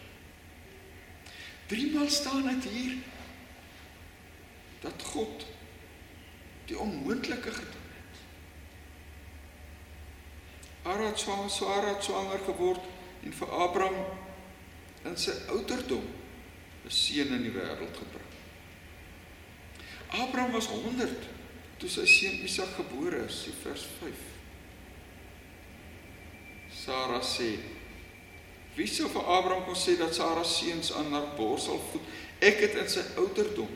Driemaal 1.66 2.10
staan 2.10 2.44
dit 2.50 2.64
hier 2.70 2.98
dat 4.82 5.04
God 5.14 5.46
die 6.66 6.78
onmoontlike 6.80 7.52
gedoen 7.52 7.90
het. 7.94 8.20
Arat 10.84 11.20
swanger, 11.20 11.50
Sara 11.50 11.96
swanger 12.02 12.42
geword 12.46 12.94
en 13.26 13.34
vir 13.34 13.52
Abraham 13.52 14.06
in 15.06 15.18
sy 15.18 15.34
ouderdom 15.50 16.06
'n 16.86 16.92
seun 16.92 17.34
in 17.34 17.44
die 17.44 17.54
wêreld 17.54 17.98
gebring. 17.98 18.34
Abraham 20.10 20.52
was 20.52 20.68
100 20.68 21.28
toe 21.78 21.90
sy 21.90 22.06
seun 22.06 22.44
Isak 22.46 22.76
gebore 22.78 23.26
is, 23.26 23.46
in 23.48 23.58
vers 23.64 23.86
5. 24.00 24.14
Sara 26.86 27.22
sê: 27.22 27.58
"Wie 28.76 28.88
sou 28.88 29.10
vir 29.10 29.26
Abraham 29.26 29.66
kon 29.66 29.76
sê 29.76 29.98
dat 29.98 30.16
Sara 30.16 30.44
seuns 30.44 30.94
aan 30.94 31.12
haar 31.12 31.36
bors 31.36 31.66
sal 31.66 31.80
voed? 31.92 32.02
Ek 32.40 32.60
het 32.60 32.76
in 32.76 32.90
sy 32.90 33.02
ouderdom 33.18 33.70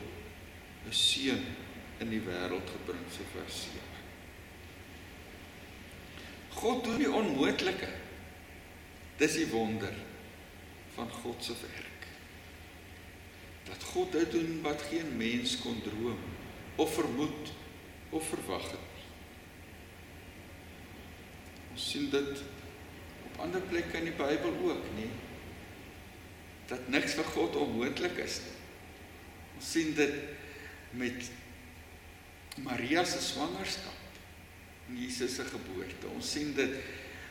'n 0.86 0.92
seun 0.92 1.44
in 2.00 2.10
die 2.10 2.20
wêreld 2.20 2.70
gebring," 2.70 3.04
sê 3.10 3.22
vers 3.34 3.62
7. 3.62 3.80
God 6.50 6.84
doen 6.84 6.98
die 6.98 7.10
onmoontlike. 7.10 7.88
Dis 9.20 9.36
die 9.36 9.48
wonder 9.52 9.94
van 10.96 11.10
God 11.20 11.44
se 11.44 11.54
werk. 11.60 12.06
Dat 13.68 13.82
God 13.92 14.12
dit 14.12 14.30
doen 14.32 14.60
wat 14.64 14.82
geen 14.88 15.16
mens 15.16 15.58
kon 15.60 15.82
droom 15.84 16.18
of 16.80 16.94
vermoed 16.94 17.52
of 18.10 18.28
verwag 18.28 18.70
het 18.70 18.86
nie. 18.94 19.08
Ons 21.74 21.90
sien 21.90 22.08
dit 22.10 22.40
op 23.28 23.42
ander 23.44 23.62
plekke 23.70 24.00
in 24.00 24.08
die 24.08 24.16
Bybel 24.16 24.56
ook, 24.70 24.88
nê? 24.96 25.06
Dat 26.70 26.88
niks 26.88 27.14
vir 27.18 27.28
God 27.34 27.58
onmoontlik 27.60 28.18
is 28.24 28.40
nie. 28.46 28.56
Ons 29.60 29.70
sien 29.76 29.92
dit 29.98 30.16
met 30.96 31.30
Maria 32.64 33.04
se 33.04 33.20
swangerskap 33.22 34.88
en 34.88 34.98
Jesus 34.98 35.36
se 35.36 35.44
geboorte. 35.46 36.08
Ons 36.16 36.32
sien 36.34 36.54
dit 36.56 36.74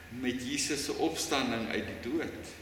met 0.09 0.41
Jesus 0.41 0.85
se 0.85 0.93
opstanding 0.93 1.67
uit 1.69 1.85
die 1.85 2.11
dood. 2.11 2.53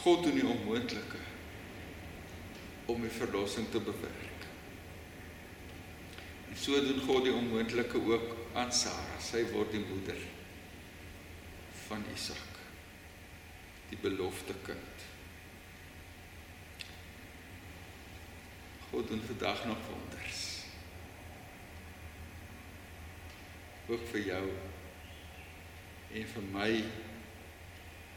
God 0.00 0.22
doen 0.22 0.34
die 0.34 0.46
onmoontlike 0.46 1.20
om 2.84 3.00
die 3.00 3.12
verlossing 3.12 3.68
te 3.70 3.80
bewerk. 3.80 4.46
En 6.50 6.56
so 6.56 6.80
doen 6.84 7.00
God 7.06 7.24
die 7.24 7.34
onmoontlike 7.34 8.00
ook 8.12 8.36
aan 8.58 8.72
Sara. 8.72 9.18
Sy 9.22 9.44
word 9.52 9.72
die 9.72 9.84
moeder 9.84 10.18
van 11.86 12.04
Isak, 12.14 12.58
die 13.90 13.98
belofte 14.02 14.54
kind. 14.66 15.06
God 18.90 19.08
doen 19.08 19.22
vandag 19.26 19.64
nog 19.64 19.78
wonders. 19.88 20.19
Ook 23.90 24.04
vir 24.12 24.20
jou 24.28 24.44
en 26.14 26.26
vir 26.32 26.44
my 26.52 26.70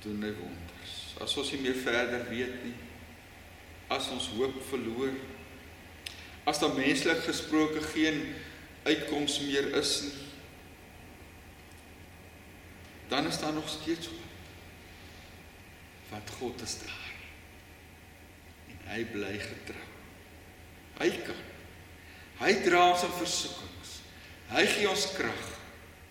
doen 0.03 0.25
hy 0.25 0.33
wonders. 0.37 0.97
As 1.23 1.33
ons 1.39 1.49
nie 1.53 1.61
meer 1.63 1.77
verder 1.81 2.25
weet 2.29 2.59
nie, 2.65 2.73
as 3.93 4.09
ons 4.13 4.27
hoop 4.35 4.59
verloor, 4.69 5.13
as 6.49 6.59
daar 6.61 6.75
menslik 6.77 7.23
gesproke 7.25 7.81
geen 7.93 8.19
uitkoms 8.85 9.39
meer 9.47 9.71
is 9.79 9.93
nie, 10.09 10.27
dan 13.09 13.29
is 13.29 13.39
daar 13.39 13.53
nog 13.53 13.69
steeds 13.69 14.09
hoop. 14.11 14.29
Want 16.09 16.29
God 16.37 16.61
is 16.61 16.77
daar. 16.83 17.09
En 18.73 18.85
hy 18.91 19.01
bly 19.09 19.33
getrou. 19.41 19.89
Hy 20.99 21.09
kan. 21.25 21.41
Hy 22.41 22.53
dra 22.65 22.83
ons 22.91 23.05
in 23.05 23.17
versoekings. 23.17 23.97
Hy 24.53 24.65
gee 24.69 24.89
ons 24.89 25.09
krag 25.17 25.52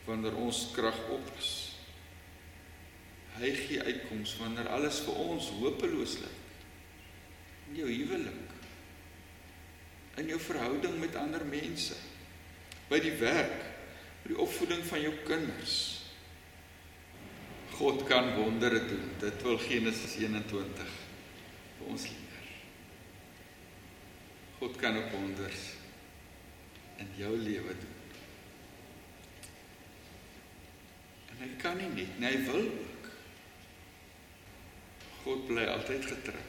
wanneer 0.07 0.37
ons 0.37 0.69
krag 0.75 0.99
op 1.15 1.29
is. 1.39 1.53
Hy 3.39 3.51
gee 3.57 3.83
uitkoms 3.83 4.35
wanneer 4.41 4.69
alles 4.75 5.01
vir 5.07 5.21
ons 5.25 5.51
hopeloos 5.61 6.19
lyk. 6.21 6.41
In 7.71 7.79
jou 7.81 7.89
huwelik. 7.89 8.57
In 10.21 10.29
jou 10.29 10.41
verhouding 10.43 10.99
met 11.01 11.17
ander 11.17 11.45
mense. 11.49 11.97
By 12.91 13.01
die 13.01 13.15
werk, 13.23 13.63
by 14.25 14.35
die 14.35 14.41
opvoeding 14.45 14.83
van 14.91 15.01
jou 15.07 15.15
kinders. 15.25 15.79
God 17.73 18.05
kan 18.11 18.35
wondere 18.37 18.83
doen. 18.91 19.09
Dit 19.23 19.41
wil 19.47 19.57
Genesis 19.65 20.19
21 20.21 20.93
vir 21.79 21.89
ons 21.95 22.05
leer. 22.11 22.51
God 24.61 24.77
kan 24.79 25.01
ook 25.01 25.09
wonders 25.17 25.65
in 27.03 27.09
jou 27.19 27.33
lewe 27.39 27.75
doen. 27.81 27.92
Hy 31.43 31.51
kan 31.61 31.79
nie 31.79 31.91
net, 31.93 32.19
nee, 32.23 32.31
hy 32.31 32.47
wil 32.47 32.67
ook. 32.71 33.11
God 35.23 35.45
bly 35.49 35.67
altyd 35.71 36.07
getrou. 36.07 36.45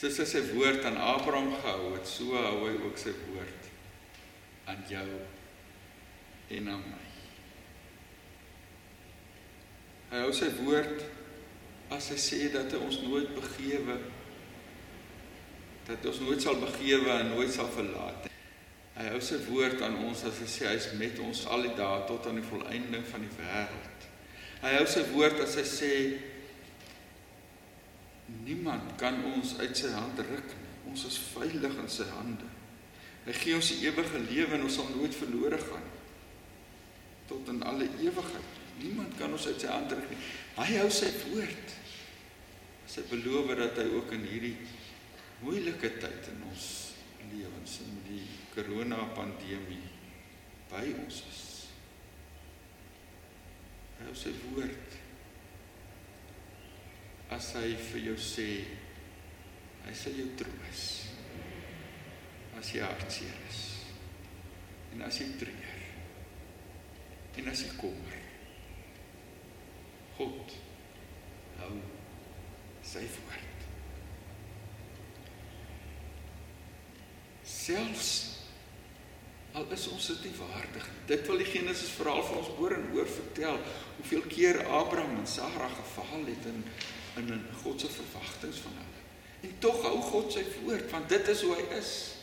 Soos 0.00 0.18
hy 0.22 0.26
sy 0.28 0.42
woord 0.52 0.84
aan 0.88 0.96
Abraham 0.96 1.52
gehou 1.60 1.92
het, 1.94 2.08
so 2.08 2.32
hou 2.36 2.64
hy 2.64 2.74
ook 2.80 2.98
sy 3.00 3.12
woord 3.28 3.68
aan 4.72 4.80
jou 4.88 5.08
en 6.56 6.72
aan 6.72 6.86
my. 6.88 7.04
Hy 10.12 10.24
hou 10.24 10.32
sy 10.36 10.48
woord 10.62 11.04
as 11.92 12.08
hy 12.12 12.18
sê 12.20 12.40
dat 12.52 12.72
hy 12.72 12.80
ons 12.80 13.00
nooit 13.04 13.30
begewe 13.36 14.00
dat 15.86 16.04
ons 16.06 16.20
nooit 16.22 16.42
sal 16.42 16.60
begewe 16.62 17.10
en 17.10 17.32
nooit 17.34 17.50
sal 17.52 17.68
verlaat. 17.74 18.31
Hy 19.02 19.08
hou 19.10 19.20
sy 19.24 19.40
woord 19.48 19.80
aan 19.82 19.96
ons 20.06 20.20
as 20.28 20.36
hy 20.38 20.46
sê 20.46 20.68
hy's 20.70 20.92
met 20.94 21.16
ons 21.24 21.40
al 21.50 21.64
die 21.66 21.72
dae 21.74 22.02
tot 22.06 22.28
aan 22.30 22.36
die 22.38 22.46
volëinding 22.46 23.02
van 23.08 23.24
die 23.24 23.32
wêreld. 23.34 24.04
Hy 24.62 24.76
hou 24.76 24.84
sy 24.86 25.02
woord 25.10 25.40
as 25.42 25.56
hy 25.58 25.64
sê 25.66 25.94
niemand 28.46 28.94
kan 29.00 29.18
ons 29.32 29.56
uit 29.58 29.74
sy 29.74 29.90
hand 29.90 30.22
ruk 30.22 30.52
nie. 30.54 30.74
Ons 30.92 31.08
is 31.08 31.16
veilig 31.32 31.74
in 31.82 31.90
sy 31.90 32.06
hande. 32.12 32.46
Hy 33.26 33.34
gee 33.40 33.56
ons 33.58 33.72
die 33.72 33.88
ewige 33.88 34.22
lewe 34.22 34.54
en 34.54 34.68
ons 34.68 34.78
sal 34.78 34.86
nooit 34.94 35.18
verlore 35.18 35.58
gaan 35.66 35.90
tot 37.26 37.50
in 37.50 37.58
alle 37.66 37.88
ewigheid. 38.02 38.62
Niemand 38.82 39.18
kan 39.18 39.34
ons 39.34 39.48
uit 39.48 39.58
sy 39.58 39.70
hand 39.70 39.90
ruk 39.94 40.06
nie. 40.10 40.20
Hy 40.60 40.68
hou 40.76 40.88
sy 40.94 41.10
woord. 41.24 41.74
Sy 42.92 43.02
beloof 43.10 43.50
dat 43.58 43.82
hy 43.82 43.88
ook 43.96 44.14
in 44.14 44.30
hierdie 44.30 44.56
moeilike 45.42 45.90
tyd 45.98 46.30
in 46.30 46.46
ons 46.52 46.70
lewens 47.32 47.78
in 47.82 48.00
die 48.06 48.26
corona 48.52 49.06
pandemie 49.16 49.88
by 50.70 50.84
ons 51.02 51.20
is. 51.28 51.42
Hy 53.98 54.08
hou 54.08 54.16
sy 54.18 54.32
woord. 54.44 54.96
As 57.32 57.52
hy 57.56 57.72
vir 57.88 58.08
jou 58.10 58.16
sê 58.20 58.48
hy 59.86 59.94
sal 59.96 60.18
jou 60.18 60.28
troos. 60.40 60.82
As 62.60 62.74
jy 62.74 62.82
hartseer 62.84 63.38
is. 63.48 63.62
En 64.92 65.06
as 65.08 65.22
jy 65.22 65.30
treur. 65.40 65.86
En 67.40 67.48
as 67.48 67.64
jy 67.64 67.72
kommer. 67.80 68.20
God 70.18 70.58
hou 71.62 71.80
sy 72.84 73.06
woord. 73.16 73.52
selfs 77.62 78.31
al 79.52 79.66
is 79.74 79.88
ons 79.92 80.06
dit 80.06 80.24
nie 80.28 80.36
waardig 80.38 80.86
nie. 80.88 81.02
Dit 81.10 81.26
wil 81.28 81.42
die 81.42 81.50
Genesis 81.50 81.92
verhaal 81.98 82.24
vir 82.24 82.38
ons 82.40 82.52
oor 82.62 82.74
en 82.76 82.86
oor 82.96 83.08
vertel 83.08 83.58
hoeveel 83.98 84.24
keer 84.32 84.60
Abraham 84.64 85.18
en 85.20 85.28
Sara 85.28 85.68
gefaal 85.68 86.24
het 86.30 86.46
en 86.48 86.64
in 87.20 87.32
'n 87.34 87.48
God 87.62 87.80
se 87.80 87.88
verwagtinge 87.88 88.62
van 88.64 88.72
hulle. 88.80 89.00
En 89.42 89.58
tog 89.58 89.82
hou 89.82 90.00
God 90.00 90.32
sy 90.32 90.44
woord 90.62 90.90
want 90.90 91.08
dit 91.08 91.28
is 91.28 91.42
hoe 91.42 91.54
hy 91.54 91.76
is. 91.76 92.14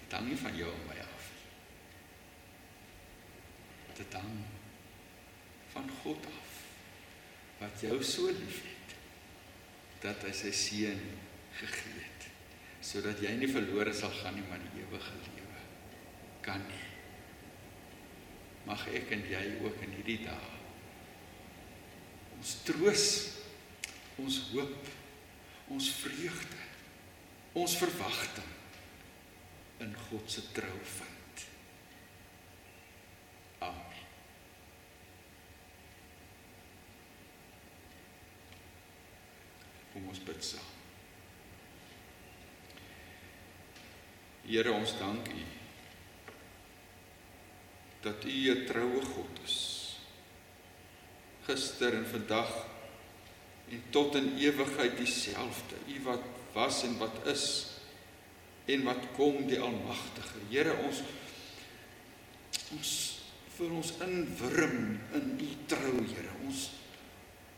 Dit 0.00 0.12
hang 0.12 0.28
nie 0.28 0.36
van 0.36 0.56
jou 0.56 0.70
en 0.72 0.86
my 0.86 0.98
af 1.00 1.30
nie. 1.34 1.46
Dit 3.96 4.12
hang 4.12 4.44
van 5.72 5.90
God 6.02 6.26
af 6.26 6.50
wat 7.58 7.80
jou 7.80 8.02
so 8.02 8.26
liefhet 8.26 8.96
dat 10.00 10.22
hy 10.22 10.32
sy 10.32 10.50
seun 10.50 11.00
gegee 11.58 11.92
het 11.92 11.97
sodat 12.84 13.22
jy 13.22 13.32
nie 13.38 13.50
verlore 13.50 13.94
sal 13.94 14.12
gaan 14.20 14.38
nie 14.38 14.46
maar 14.50 14.62
die 14.62 14.84
ewige 14.84 15.16
lewe 15.24 15.64
kan 16.44 16.62
nie 16.68 16.84
mag 18.68 18.84
ek 18.92 19.12
en 19.16 19.26
jy 19.30 19.44
ook 19.64 19.82
in 19.86 19.96
hierdie 19.98 20.20
dae 20.26 20.54
ons 22.38 22.54
troos 22.68 23.08
ons 24.22 24.40
hoop 24.52 24.94
ons 25.74 25.90
vreugde 26.00 26.64
ons 27.58 27.76
verwagting 27.80 28.54
in 29.78 29.94
God 30.08 30.30
se 30.30 30.42
trou 30.52 30.78
vind. 30.82 31.44
Amen. 33.58 34.02
Kom 39.92 40.10
ons 40.10 40.24
bid 40.26 40.42
saam 40.44 40.77
Here 44.48 44.72
ons 44.72 44.94
dank 44.96 45.28
U 45.28 45.44
dat 48.00 48.24
U 48.24 48.54
'n 48.54 48.64
troue 48.64 49.02
God 49.04 49.40
is. 49.44 49.58
Gister 51.44 51.92
en 51.92 52.06
vandag 52.06 52.52
en 53.68 53.82
tot 53.90 54.14
in 54.14 54.36
ewigheid 54.38 54.96
dieselfde. 54.96 55.76
U 55.88 56.02
wat 56.02 56.24
was 56.52 56.82
en 56.82 56.96
wat 56.98 57.26
is 57.26 57.66
en 58.64 58.82
wat 58.82 59.12
kom 59.16 59.46
die 59.46 59.60
almagtige. 59.60 60.40
Here 60.48 60.76
ons 60.76 61.02
ons 62.72 62.92
vir 63.56 63.70
ons 63.72 63.92
inwrim 64.00 65.00
in 65.12 65.36
U 65.40 65.50
trou, 65.66 66.04
Here. 66.06 66.32
Ons 66.46 66.70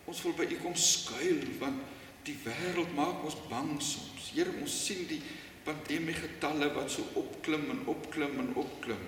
ons 0.04 0.22
wil 0.22 0.34
by 0.34 0.48
U 0.50 0.58
kom 0.58 0.74
skuil 0.74 1.58
want 1.58 1.82
die 2.26 2.36
wêreld 2.44 2.94
maak 2.94 3.22
ons 3.24 3.38
bang 3.48 3.76
soms. 3.82 4.32
Here, 4.34 4.50
ons 4.60 4.84
sien 4.86 5.06
die 5.06 5.22
pandemie 5.64 6.16
getalle 6.16 6.70
wat 6.74 6.90
so 6.90 7.04
opklim 7.20 7.68
en 7.74 7.82
opklim 7.92 8.38
en 8.42 8.54
opklim 8.54 9.02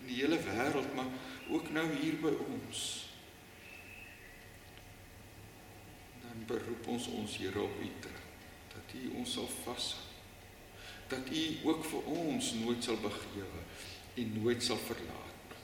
in 0.00 0.08
die 0.08 0.20
hele 0.22 0.38
wêreld 0.46 0.94
maar 0.96 1.10
ook 1.48 1.70
nou 1.72 1.84
hier 2.00 2.16
by 2.20 2.32
ons. 2.44 2.84
Dan 6.22 6.44
beroep 6.48 6.88
ons 6.96 7.08
ons 7.18 7.36
Here 7.40 7.60
op 7.62 7.80
U 7.80 7.90
terug 8.04 8.26
dat 8.74 8.94
U 8.94 9.08
ons 9.20 9.32
sal 9.38 9.48
vashou 9.64 10.06
dat 11.08 11.30
U 11.32 11.44
ook 11.64 11.84
vir 11.88 12.08
ons 12.12 12.50
nooit 12.60 12.84
sal 12.84 12.98
begewe 13.00 13.62
en 14.20 14.32
nooit 14.42 14.62
sal 14.62 14.76
verlaat. 14.76 15.54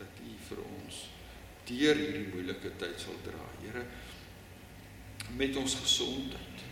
Dat 0.00 0.22
U 0.22 0.32
vir 0.48 0.62
ons 0.64 1.02
deur 1.66 1.98
hierdie 1.98 2.26
moeilike 2.32 2.72
tyd 2.80 2.98
sal 3.02 3.18
dra 3.26 3.46
Here 3.62 3.86
met 5.38 5.56
ons 5.58 5.74
gesondheid 5.82 6.65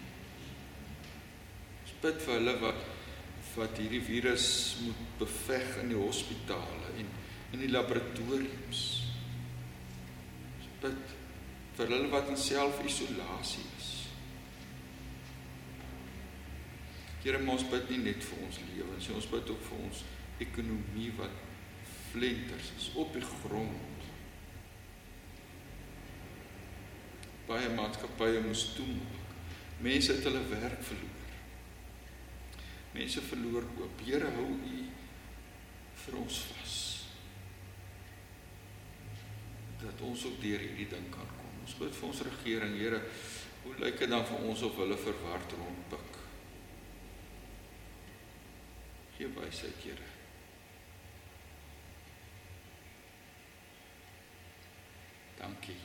bid 2.05 2.21
vir 2.27 2.39
hulle 2.39 2.59
wat 2.63 2.91
wat 3.55 3.79
hierdie 3.79 4.03
virus 4.03 4.47
moet 4.83 5.03
beveg 5.21 5.77
in 5.85 5.93
die 5.93 5.99
hospitale 5.99 6.89
en 6.99 7.11
in 7.55 7.61
die 7.63 7.71
laboratoriums. 7.71 8.81
Ons 10.59 10.73
bid 10.83 11.15
vir 11.77 11.93
hulle 11.95 12.11
wat 12.11 12.33
in 12.33 12.41
self-isolasie 12.41 13.63
is. 13.79 13.93
Here, 17.23 17.39
ons 17.55 17.65
bid 17.71 17.89
nie 17.95 18.03
net 18.11 18.27
vir 18.27 18.43
ons 18.45 18.61
lewens 18.75 19.07
nie, 19.07 19.17
ons 19.17 19.31
bid 19.31 19.55
ook 19.55 19.65
vir 19.71 19.87
ons 19.87 20.03
ekonomie 20.45 21.13
wat 21.17 21.39
flenters 22.11 22.75
is 22.75 22.91
op 23.01 23.15
die 23.15 23.25
grond. 23.25 24.09
Baie 27.47 27.71
maatskappye 27.79 28.43
moes 28.45 28.73
toemaak. 28.75 29.21
Mense 29.85 30.17
het 30.17 30.27
hulle 30.27 30.43
werk 30.51 30.83
verloor. 30.91 31.14
Mense 32.95 33.21
verloor 33.21 33.65
hoop. 33.77 34.03
Here 34.07 34.31
hou 34.37 34.51
U 34.55 34.83
vir 36.05 36.19
ons 36.21 36.41
vas. 36.51 36.75
Dat 39.83 40.05
ons 40.07 40.27
ook 40.29 40.37
deur 40.43 40.63
hierdie 40.63 40.87
ding 40.93 41.09
kan 41.13 41.27
kom. 41.33 41.57
Ons 41.65 41.75
bid 41.81 41.97
vir 41.97 42.09
ons 42.09 42.23
regering, 42.29 42.77
Here, 42.79 43.01
hoe 43.65 43.75
lyk 43.81 43.99
dit 43.99 44.13
dan 44.13 44.27
vir 44.29 44.47
ons 44.47 44.63
of 44.69 44.79
hulle 44.79 44.99
verward 45.01 45.57
rondpik? 45.59 46.21
Gee 49.17 49.33
wysheid, 49.41 49.83
Here. 49.83 50.11
Dankie. 55.43 55.81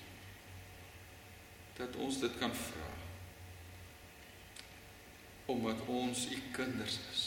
Dat 1.80 1.96
ons 2.06 2.22
dit 2.22 2.38
kan 2.38 2.54
vra 2.54 2.99
omdat 5.50 5.82
ons 5.86 6.28
u 6.32 6.38
kinders 6.54 7.00
is 7.12 7.26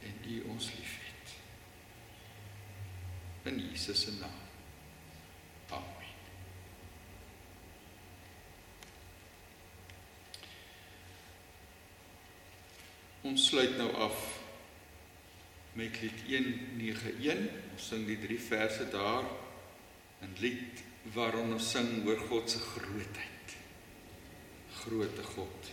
en 0.00 0.30
u 0.30 0.42
ons 0.48 0.70
liefhet. 0.72 1.34
In 3.42 3.58
Jesus 3.68 4.00
se 4.00 4.12
naam. 4.20 4.40
Amen. 5.68 6.14
Ons 13.20 13.46
sluit 13.46 13.76
nou 13.76 13.90
af 13.94 14.24
met 15.72 16.00
lied 16.00 16.24
191 16.28 17.44
ons 17.72 17.92
sing 17.92 18.08
die 18.08 18.18
drie 18.20 18.40
verse 18.40 18.88
daar 18.92 19.28
in 20.24 20.34
lied 20.40 20.82
waarin 21.14 21.54
ons 21.56 21.70
sing 21.74 22.02
oor 22.06 22.20
God 22.28 22.50
se 22.50 22.60
grootheid 22.60 23.41
groote 24.84 25.22
God. 25.34 25.72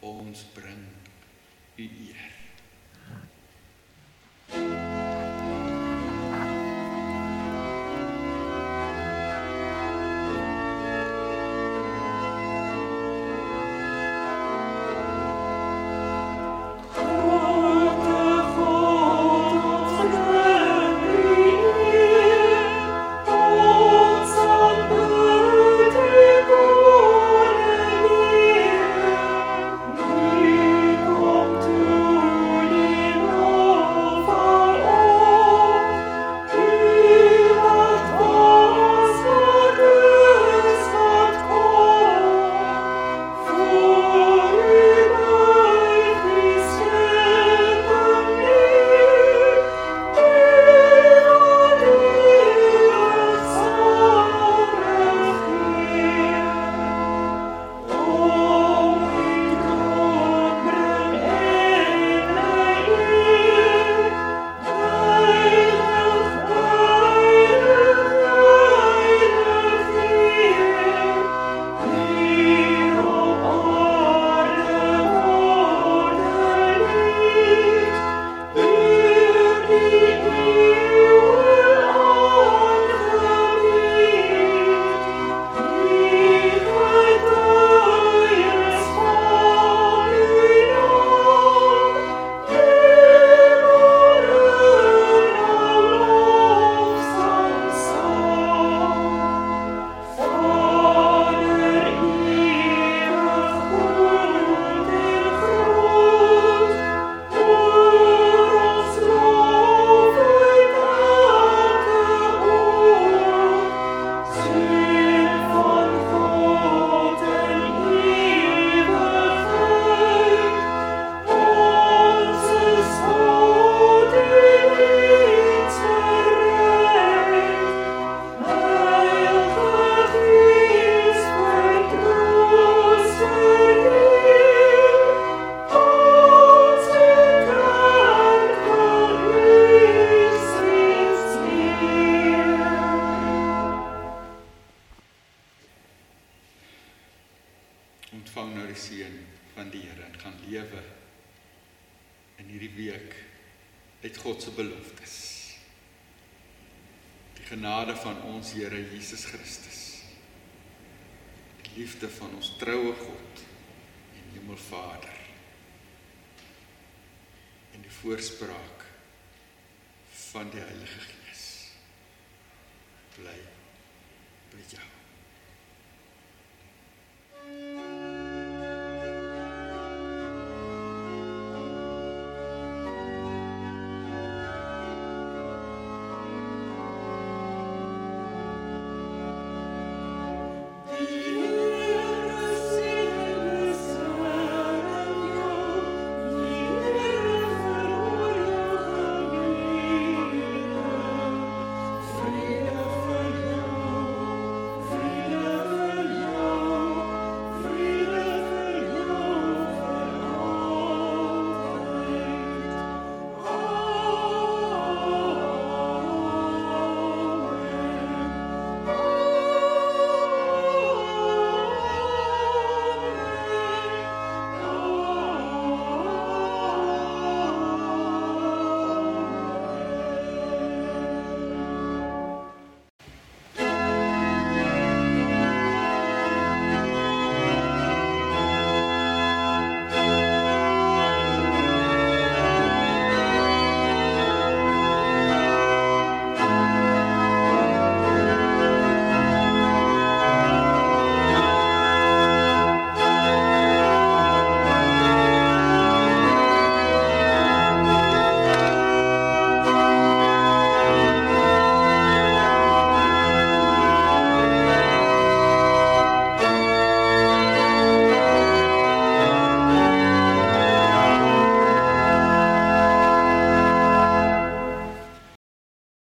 Ons 0.00 0.46
bring 0.54 0.84
U 1.76 1.90
eer. 2.08 2.37